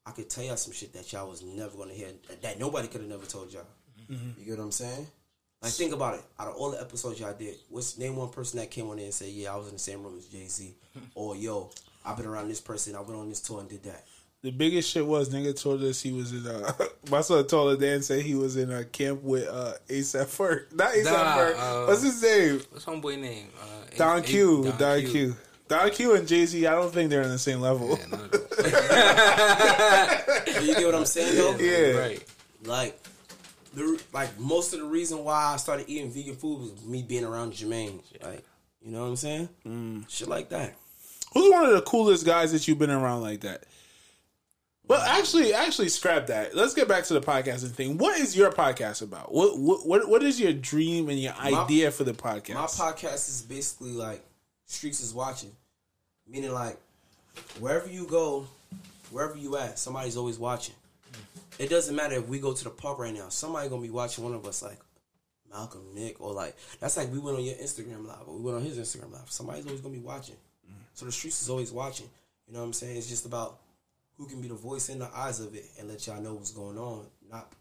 [0.05, 2.09] I could tell y'all some shit that y'all was never gonna hear
[2.41, 3.65] that nobody could have never told y'all.
[4.09, 4.39] Mm-hmm.
[4.39, 5.07] You get what I'm saying?
[5.61, 6.21] Like think about it.
[6.39, 9.05] Out of all the episodes y'all did, what's name one person that came on there
[9.05, 10.75] and said, "Yeah, I was in the same room as Jay Z,"
[11.15, 11.71] or "Yo,
[12.05, 12.95] I've been around this person.
[12.95, 14.05] I went on this tour and did that."
[14.43, 16.71] The biggest shit was nigga told us he was in uh
[17.11, 20.71] my son told her Dan said he was in a camp with uh ASAP Ferg.
[20.75, 21.55] Not ASAP Nah, Ferg.
[21.57, 22.61] uh, What's his name?
[22.69, 23.47] What's homeboy name?
[23.59, 23.65] Uh,
[23.97, 24.67] Don A- Q.
[24.67, 25.35] A- Don, Q.
[25.67, 27.97] Don Q and Jay Z, I don't think they're on the same level.
[27.99, 28.05] Yeah,
[30.61, 31.57] you get what I'm saying though?
[31.57, 31.97] Yeah.
[31.99, 32.23] Right.
[32.63, 32.99] Like,
[33.77, 37.23] the like most of the reason why I started eating vegan food was me being
[37.23, 38.01] around Jermaine.
[38.23, 38.43] Like,
[38.81, 39.49] you know what I'm saying?
[39.65, 40.09] Mm.
[40.09, 40.75] Shit like that.
[41.33, 43.63] Who's one of the coolest guys that you've been around like that?
[44.87, 46.55] Well, actually, actually, scrap that.
[46.55, 47.97] Let's get back to the podcasting thing.
[47.97, 49.33] What is your podcast about?
[49.33, 52.55] What what what, what is your dream and your idea for the podcast?
[52.55, 54.23] My podcast is basically like
[54.65, 55.51] streets is watching,
[56.27, 56.77] meaning like
[57.59, 58.47] wherever you go,
[59.11, 60.75] wherever you at, somebody's always watching.
[61.59, 63.29] It doesn't matter if we go to the park right now.
[63.29, 64.79] Somebody gonna be watching one of us, like
[65.49, 68.57] Malcolm, Nick, or like that's like we went on your Instagram live, or we went
[68.57, 69.29] on his Instagram live.
[69.29, 70.35] Somebody's always gonna be watching.
[70.93, 72.09] So the streets is always watching.
[72.47, 72.97] You know what I'm saying?
[72.97, 73.59] It's just about
[74.17, 76.51] who can be the voice in the eyes of it and let y'all know what's
[76.51, 77.05] going on.
[77.29, 77.53] Not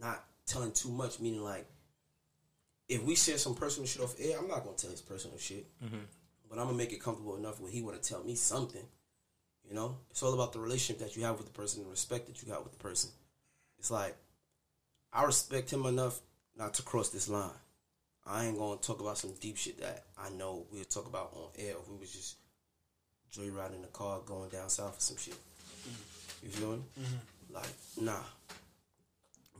[0.00, 1.66] not telling too much, meaning like
[2.88, 5.66] if we share some personal shit off air, I'm not gonna tell his personal shit,
[5.84, 5.98] mm-hmm.
[6.48, 8.84] but I'm gonna make it comfortable enough where he want to tell me something.
[9.68, 12.26] You know, it's all about the relationship that you have with the person, the respect
[12.28, 13.10] that you got with the person.
[13.78, 14.16] It's like
[15.12, 16.20] I respect him enough
[16.56, 17.50] not to cross this line.
[18.26, 21.48] I ain't gonna talk about some deep shit that I know we'll talk about on
[21.58, 22.36] air if we was just
[23.32, 25.36] joyriding in the car going down south or some shit.
[26.42, 26.82] You feel me?
[27.52, 27.68] Like,
[28.00, 28.20] nah.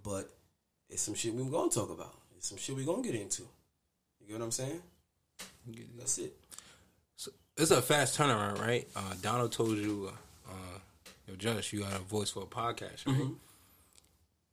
[0.03, 0.31] But
[0.91, 2.14] it's some shit we're gonna talk about.
[2.37, 3.43] It's some shit we're gonna get into.
[4.21, 4.83] You get what I'm saying?
[5.99, 6.37] That's it.
[7.16, 8.87] So it's a fast turnaround, right?
[8.95, 10.11] Uh, Donald told you,
[10.47, 10.79] uh, uh,
[11.27, 13.16] yo, Josh, you got a voice for a podcast, right?
[13.16, 13.33] Mm-hmm.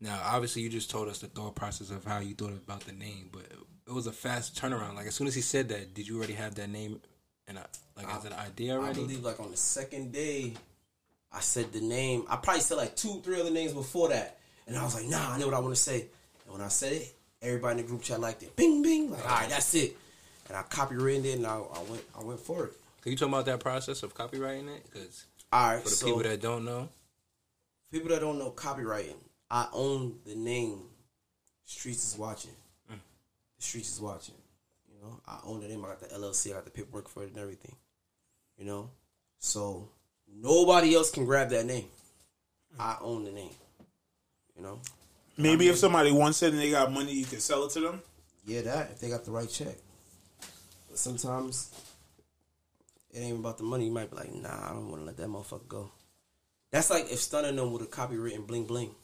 [0.02, 2.91] Now, obviously, you just told us the thought process of how you thought about the
[2.91, 3.46] name, but
[3.88, 4.96] it was a fast turnaround.
[4.96, 7.00] Like as soon as he said that, did you already have that name
[7.48, 7.64] And I,
[7.96, 9.02] like as an idea already?
[9.02, 10.54] I believe like on the second day,
[11.32, 12.26] I said the name.
[12.30, 15.34] I probably said like two, three other names before that, and I was like, nah,
[15.34, 16.08] I know what I want to say.
[16.46, 18.56] And when I said it, everybody in the group chat liked it.
[18.56, 19.12] Bing, bing.
[19.12, 19.96] Like, all right, that's it.
[20.48, 22.74] And I copywritten it, and I, I went, I went for it.
[23.02, 24.86] Can you talk about that process of copywriting it?
[24.91, 26.89] Because All right, for the so people that don't know,
[27.91, 29.16] people that don't know copywriting,
[29.50, 30.80] I own the name.
[31.66, 32.52] Streets is watching.
[32.91, 33.00] Mm.
[33.58, 34.36] The streets is watching.
[34.91, 35.84] You know, I own the name.
[35.84, 36.52] I got the LLC.
[36.52, 37.76] I got the paperwork for it and everything.
[38.58, 38.89] You know,
[39.39, 39.89] so
[40.34, 41.86] nobody else can grab that name.
[42.80, 43.54] I own the name.
[44.56, 44.80] You know,
[45.38, 48.02] Maybe if somebody wants it and they got money, you can sell it to them.
[48.46, 49.76] yeah, that if they got the right check.
[50.89, 51.72] But sometimes
[53.12, 53.86] it ain't about the money.
[53.86, 55.91] You might be like, nah, I don't want to let that motherfucker go.
[56.72, 58.96] That's like if Stunning them with a copywritten bling bling,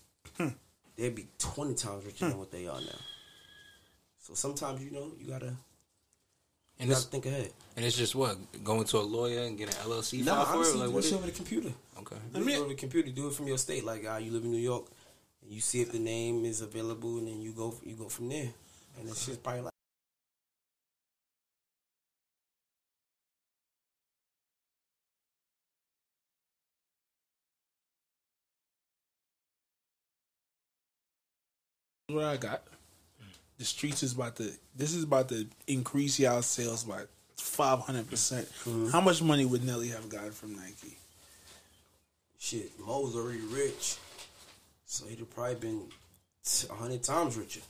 [0.98, 3.00] they'd be twenty times richer than what they are now.
[4.20, 5.56] So sometimes you know you gotta you
[6.80, 7.52] and gotta think ahead.
[7.76, 10.52] and it's just what going to a lawyer and getting an LLC No, file for
[10.52, 10.56] it.
[10.58, 11.72] honestly, Like do It, over the computer.
[12.00, 12.16] okay.
[12.34, 13.10] Do mean- it over the computer.
[13.12, 13.84] Do it from your state.
[13.84, 14.86] Like, ah, you live in New York,
[15.44, 18.30] and you see if the name is available, and then you go you go from
[18.30, 18.50] there.
[19.00, 19.74] And it's just probably like.
[32.14, 32.64] What I got.
[33.58, 34.52] The streets is about to.
[34.76, 37.04] This is about to increase y'all sales by
[37.38, 38.48] five hundred percent.
[38.66, 38.90] Mm-hmm.
[38.90, 40.98] How much money would Nelly have gotten from Nike?
[42.40, 43.98] Shit, Mo's already rich,
[44.86, 45.82] so he'd have probably been
[46.70, 47.62] a hundred times richer.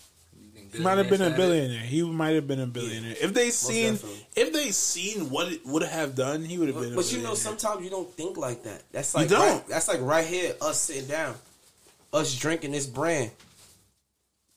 [0.74, 1.82] He might have been a billionaire.
[1.82, 4.28] He might have been a billionaire if they seen definitely.
[4.36, 6.46] if they seen what it would have done.
[6.46, 6.94] He would have But, been.
[6.94, 8.84] a but you know, sometimes you don't think like that.
[8.94, 9.40] That's like don't.
[9.58, 11.36] Right, that's like right here, us sitting down,
[12.14, 13.32] us drinking this brand.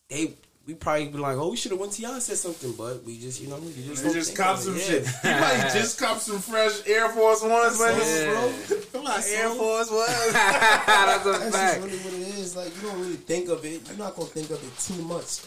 [0.09, 0.35] They
[0.67, 3.05] we probably be like, oh, we should have went to y'all and said something, but
[3.05, 4.81] we just you know we just They don't just cop some it.
[4.81, 5.05] shit.
[5.23, 5.35] Yeah.
[5.35, 8.37] He might just cop some fresh Air Force Ones, man.
[8.37, 8.77] all, bro.
[8.93, 9.49] Come on, That's Air.
[9.51, 10.33] Force Ones.
[10.33, 11.85] That's a That's just fact.
[11.85, 12.57] really what it is.
[12.57, 13.87] Like you don't really think of it.
[13.89, 15.41] You're not gonna think of it too much.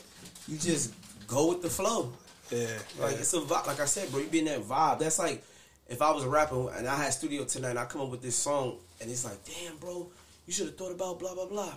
[0.48, 0.94] You just
[1.28, 2.12] go with the flow.
[2.52, 2.68] yeah,
[3.00, 3.66] Like it's a vibe.
[3.68, 5.00] Like I said, bro, you be in that vibe.
[5.00, 5.44] That's like
[5.90, 8.22] if I was a rapper and I had studio tonight, and I come up with
[8.22, 10.08] this song, and it's like, damn, bro,
[10.46, 11.74] you should have thought about blah blah blah.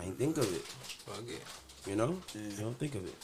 [0.00, 0.62] I ain't think of it.
[0.62, 1.42] Fuck it.
[1.86, 3.14] You know, you don't think of it.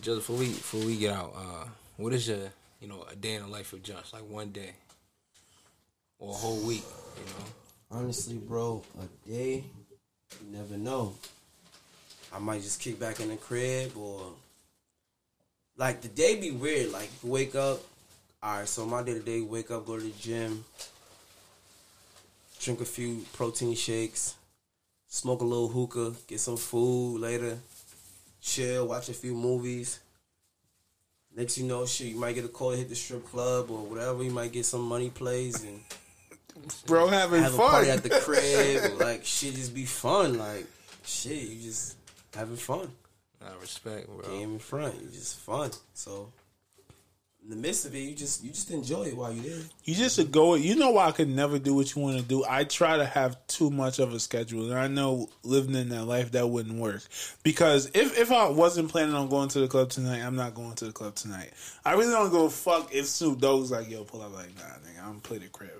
[0.00, 2.50] Just before we before we get out, uh, what is your
[2.80, 4.72] you know a day in the life of Just like one day
[6.18, 6.84] or a whole week?
[7.16, 7.50] You know,
[7.90, 9.64] Honestly, bro, a day,
[10.40, 11.14] you never know.
[12.32, 14.32] I might just kick back in the crib or
[15.76, 16.90] like the day be weird.
[16.92, 17.80] Like wake up,
[18.42, 18.68] all right.
[18.68, 20.64] So my day to day, wake up, go to the gym,
[22.60, 24.34] drink a few protein shakes,
[25.06, 27.58] smoke a little hookah, get some food later,
[28.44, 30.00] chill, watch a few movies.
[31.36, 33.78] Next you know, shit, you might get a call to hit the strip club or
[33.78, 34.22] whatever.
[34.22, 35.80] You might get some money plays and
[36.86, 38.92] bro, having have a party at the crib.
[39.00, 40.38] like shit, just be fun.
[40.38, 40.66] Like
[41.04, 41.96] shit, you just
[42.34, 42.88] having fun.
[43.44, 44.22] I respect, bro.
[44.28, 45.70] Game in front, you just fun.
[45.94, 46.32] So
[47.44, 49.62] in the midst of it, you just you just enjoy it while you're there.
[49.84, 50.54] You just go.
[50.54, 52.42] You know why I could never do what you want to do.
[52.48, 56.06] I try to have too much of a schedule, and I know living in that
[56.06, 57.02] life that wouldn't work.
[57.42, 60.74] Because if if I wasn't planning on going to the club tonight, I'm not going
[60.76, 61.50] to the club tonight.
[61.84, 64.32] I really don't go fuck if Snoop Dogg's like, yo, pull up.
[64.32, 65.70] Like, nah, nigga, I'm play the crib.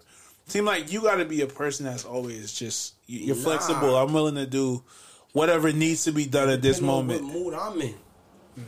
[0.46, 3.42] Seem like you got to be a person that's always just you- you're Nah.
[3.42, 3.96] flexible.
[3.96, 4.82] I'm willing to do
[5.32, 7.22] whatever needs to be done at this moment.
[7.24, 7.94] mood I'm in.
[8.54, 8.62] Hmm.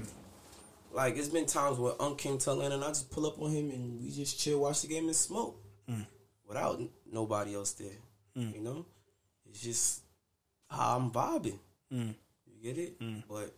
[0.97, 3.51] Like it's been times where Unc came to Atlanta and I just pull up on
[3.51, 6.01] him and we just chill, watch the game and smoke hmm.
[6.49, 6.81] without
[7.13, 7.99] nobody else there.
[8.35, 8.51] Hmm.
[8.55, 8.87] You know,
[9.47, 10.01] it's just
[10.71, 11.59] how I'm vibing.
[11.93, 12.13] Hmm.
[12.47, 12.99] You get it?
[13.29, 13.55] But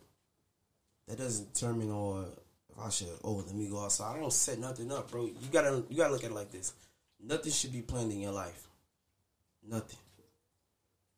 [1.07, 2.25] that doesn't determine or
[2.69, 3.07] if I should.
[3.23, 4.17] Oh, let me go outside.
[4.17, 5.23] I don't set nothing up, bro.
[5.23, 6.73] You gotta you gotta look at it like this.
[7.23, 8.67] Nothing should be planned in your life.
[9.65, 9.99] Nothing.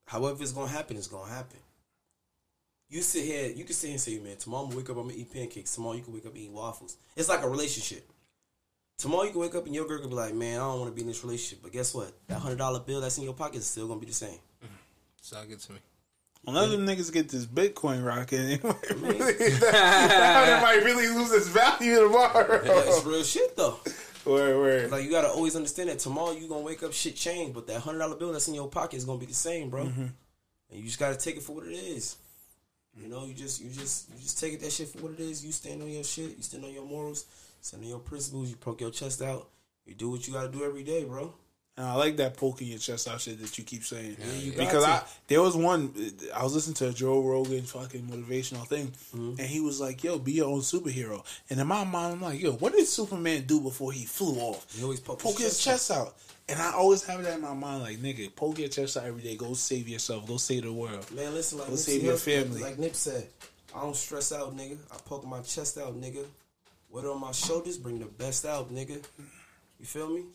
[0.05, 1.57] However it's gonna happen, it's gonna happen.
[2.91, 4.97] You sit here, you can sit here and say, man, tomorrow I'm gonna wake up,
[4.97, 5.73] I'm gonna eat pancakes.
[5.73, 6.97] Tomorrow you can wake up eating waffles.
[7.15, 8.05] It's like a relationship.
[8.97, 10.91] Tomorrow you can wake up and your girl can be like, man, I don't wanna
[10.91, 11.59] be in this relationship.
[11.63, 12.11] But guess what?
[12.27, 14.39] That hundred dollar bill that's in your pocket is still gonna be the same.
[14.61, 14.75] Mm-hmm.
[15.21, 15.79] Sound good to me.
[16.45, 21.31] Unless them niggas get this Bitcoin rocking, it might really, that, that might really lose
[21.31, 22.61] its value tomorrow.
[22.61, 23.79] That's real shit though.
[24.25, 24.91] Word, word.
[24.91, 27.79] Like you gotta always understand that tomorrow you gonna wake up, shit change, but that
[27.79, 29.85] hundred dollar bill that's in your pocket is gonna be the same, bro.
[29.85, 30.01] Mm-hmm.
[30.01, 32.17] And you just gotta take it for what it is.
[32.95, 35.19] You know, you just you just you just take it that shit for what it
[35.19, 35.45] is.
[35.45, 37.25] You stand on your shit, you stand on your morals,
[37.61, 39.49] stand on your principles, you poke your chest out,
[39.85, 41.33] you do what you gotta do every day, bro.
[41.81, 44.15] And I like that poking your chest out shit that you keep saying.
[44.39, 44.83] you got because.
[44.83, 45.91] I there was one
[46.31, 49.39] I was listening to a Joe Rogan fucking motivational thing, Mm-hmm.
[49.39, 52.39] and he was like, "Yo, be your own superhero." And in my mind, I'm like,
[52.39, 54.67] "Yo, what did Superman do before he flew off?
[54.75, 56.15] He always poke poke his chest chest out."
[56.47, 59.21] And I always have that in my mind, like, nigga, poke your chest out every
[59.23, 59.35] day.
[59.35, 60.27] Go save yourself.
[60.27, 61.09] Go save the world.
[61.11, 62.61] Man, listen, like Go Nipsey save your family.
[62.61, 63.27] Like Nip said,
[63.75, 64.77] I don't stress out, nigga.
[64.91, 66.25] I poke my chest out, nigga.
[66.91, 69.01] Weight on my shoulders, bring the best out, nigga.
[69.79, 70.25] You feel me?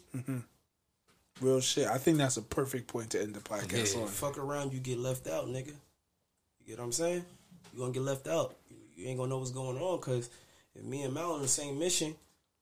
[1.41, 1.87] Real shit.
[1.87, 4.03] I think that's a perfect point to end the podcast Yeah.
[4.03, 4.09] on.
[4.09, 5.69] Fuck around, you get left out, nigga.
[5.69, 7.25] You get what I'm saying?
[7.73, 8.57] You gonna get left out.
[8.71, 10.31] You, you ain't gonna know what's going on, cause
[10.75, 12.15] if me and Mal on the same mission,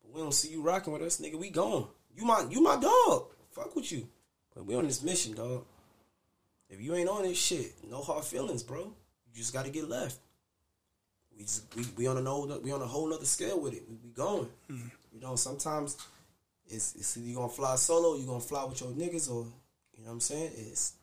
[0.02, 1.86] but we don't see you rocking with us, nigga, we gone.
[2.16, 3.26] You my you my dog.
[3.52, 4.08] Fuck with you.
[4.54, 5.64] But we on this mission, dog.
[6.68, 8.80] If you ain't on this shit, no hard feelings, bro.
[8.80, 10.18] You just gotta get left.
[11.36, 13.82] We just we, we on a no we on a whole nother scale with it.
[13.88, 14.48] We, we going.
[14.68, 14.88] Hmm.
[15.12, 15.96] You know, sometimes
[16.66, 19.46] it's it's you gonna fly solo, you gonna fly with your niggas, or
[19.96, 20.50] you know what I'm saying?
[20.56, 20.94] It's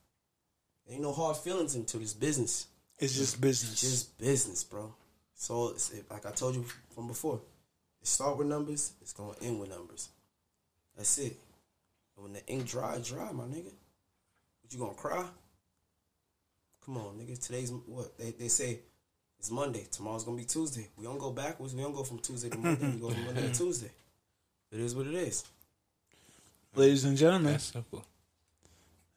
[0.89, 2.67] ain't no hard feelings into this business.
[2.97, 3.73] It's just business.
[3.73, 4.93] It's just business, bro.
[5.33, 7.41] So it's, it, like I told you from before,
[8.01, 10.09] it start with numbers, it's gonna end with numbers.
[10.95, 11.37] That's it.
[12.15, 13.71] And when the ink dry, dry, my nigga.
[14.61, 15.25] What you gonna cry?
[16.85, 17.39] Come on, nigga.
[17.39, 18.79] Today's what they they say.
[19.39, 19.87] It's Monday.
[19.89, 20.87] Tomorrow's gonna be Tuesday.
[20.97, 21.73] We don't go backwards.
[21.73, 22.91] We don't go from Tuesday to Monday.
[22.91, 23.89] we go from Monday to Tuesday.
[24.71, 25.43] It is what it is.
[26.75, 28.05] Ladies and gentlemen, That's simple.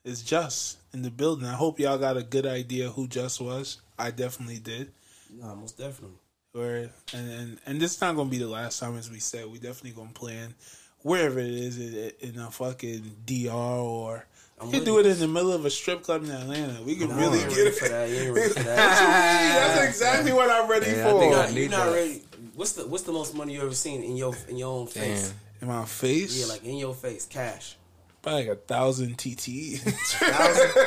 [0.04, 1.46] it's Just in the building.
[1.46, 3.78] I hope y'all got a good idea who Just was.
[3.98, 4.90] I definitely did.
[5.40, 6.18] Nah, most definitely.
[6.54, 9.46] Or and and, and this is not gonna be the last time, as we said.
[9.50, 10.54] We definitely gonna plan
[11.02, 14.24] wherever it is in, in a fucking DR or
[14.60, 16.80] I'm we can do it in the middle of a strip club in Atlanta.
[16.82, 17.74] We can Nah, really you ain't get ready it.
[17.78, 18.08] for that.
[18.08, 19.76] You ain't ready for that.
[19.76, 21.20] That's exactly what I'm ready Yeah, I for.
[21.20, 21.92] think I You're not that.
[21.92, 22.22] ready.
[22.54, 25.28] What's the What's the most money you ever seen in your in your own face?
[25.30, 25.38] Damn.
[25.60, 27.76] In my face, Yeah, like in your face, cash.
[28.22, 29.78] probably like a thousand TT.
[29.80, 30.70] Thousand?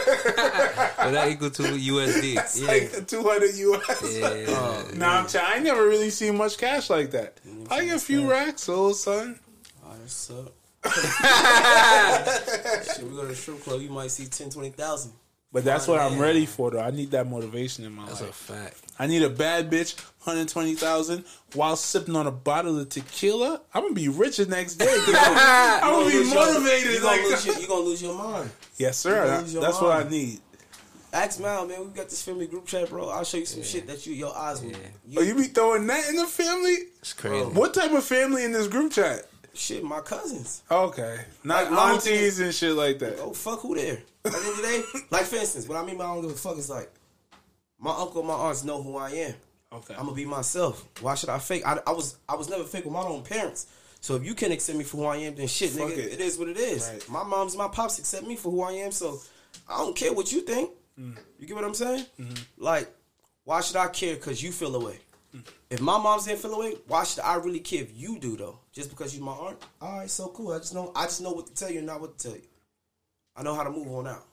[0.98, 2.38] So that equal to USD.
[2.38, 2.68] It's Yeah.
[2.68, 4.18] like two hundred US.
[4.18, 4.84] Yeah.
[4.98, 5.46] Nah, I'm trying.
[5.46, 7.40] I ain't never really seen much cash like that.
[7.70, 9.40] I get a few racks, old son.
[9.86, 10.54] Oh, that's up.
[12.96, 15.12] Shit, we go to the strip club, you might see 10, 20,000.
[15.52, 16.80] But that's what I'm ready for, though.
[16.82, 18.20] I need that motivation in my life.
[18.20, 18.82] That's a fact.
[19.00, 23.62] I need a bad bitch, hundred twenty thousand, while sipping on a bottle of tequila.
[23.74, 24.88] I'm gonna be rich the next day.
[24.90, 26.94] I'm, I'm gonna be motivated.
[26.94, 28.50] You gonna, like, lose your, you gonna lose your mind.
[28.78, 29.26] yes, sir.
[29.26, 30.40] gonna lose your That's what I need.
[31.14, 31.80] Ask Mal, man.
[31.80, 33.10] We got this family group chat, bro.
[33.10, 34.72] I'll show you some shit that you your eyes will.
[34.72, 34.78] Yeah.
[35.08, 36.76] You, Oh, you be throwing that in the family?
[37.00, 37.46] It's crazy.
[37.46, 37.50] Oh.
[37.50, 39.24] What type of family in this group chat?
[39.58, 40.62] shit, my cousins.
[40.70, 43.18] Okay, not Like, my aunties and shit like that.
[43.20, 43.98] Oh fuck, who there?
[44.26, 46.22] At the end of the day, like for instance, what I mean by I don't
[46.22, 46.92] give a fuck is like
[47.80, 49.34] my uncle, my aunts know who I am.
[49.72, 50.88] Okay, I'm gonna be myself.
[51.02, 51.64] Why should I fake?
[51.66, 53.68] I, I was I was never fake with my own parents.
[54.00, 56.14] So if you can't accept me for who I am, then shit, Fuck nigga, it.
[56.14, 56.90] it is what it is.
[56.90, 57.10] Right.
[57.10, 59.20] My mom's my pops accept me for who I am, so
[59.68, 60.72] I don't care what you think.
[61.00, 61.18] Mm.
[61.40, 62.06] You get what I'm saying?
[62.20, 62.64] Mm-hmm.
[62.64, 62.90] Like,
[63.44, 64.16] why should I care?
[64.16, 65.00] Cause you feel away.
[65.70, 68.60] If my mom's didn't feel away, why should I really care if you do though?
[68.72, 69.58] Just because you my aunt?
[69.82, 70.54] All right, so cool.
[70.54, 72.38] I just know I just know what to tell you and not what to tell
[72.38, 72.44] you.
[73.36, 74.26] I know how to move on out.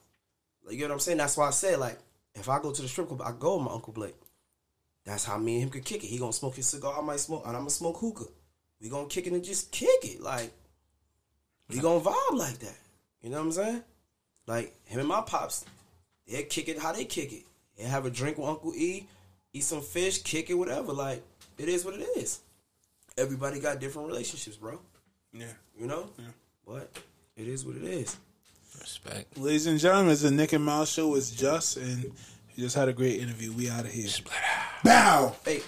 [0.64, 1.18] Like, you know what I'm saying?
[1.18, 1.99] That's why I said like,
[2.35, 4.16] if I go to the strip club, I go with my uncle Blake.
[5.05, 6.09] That's how me and him could kick it.
[6.09, 8.24] He gonna smoke his cigar, I might smoke, and I'm gonna smoke hookah.
[8.80, 10.20] We gonna kick it and just kick it.
[10.20, 10.53] Like,
[11.68, 12.76] we gonna vibe like that.
[13.22, 13.82] You know what I'm saying?
[14.47, 15.64] Like him and my pops,
[16.26, 17.45] they kick it how they kick it.
[17.76, 19.07] They have a drink with Uncle E,
[19.53, 20.93] eat some fish, kick it, whatever.
[20.93, 21.22] Like,
[21.59, 22.41] it is what it is.
[23.16, 24.80] Everybody got different relationships, bro.
[25.32, 25.47] yeah.
[25.78, 26.11] You know?
[26.18, 26.24] Yeah.
[26.66, 26.91] But
[27.37, 28.16] it is what it is.
[28.80, 29.38] Respect.
[29.38, 31.14] Ladies and gentlemen, it's the Nick and Mouse show.
[31.14, 32.04] It's just and
[32.56, 33.52] we just had a great interview.
[33.52, 34.08] We out of here.
[34.84, 35.34] Bow.
[35.44, 35.62] Hey,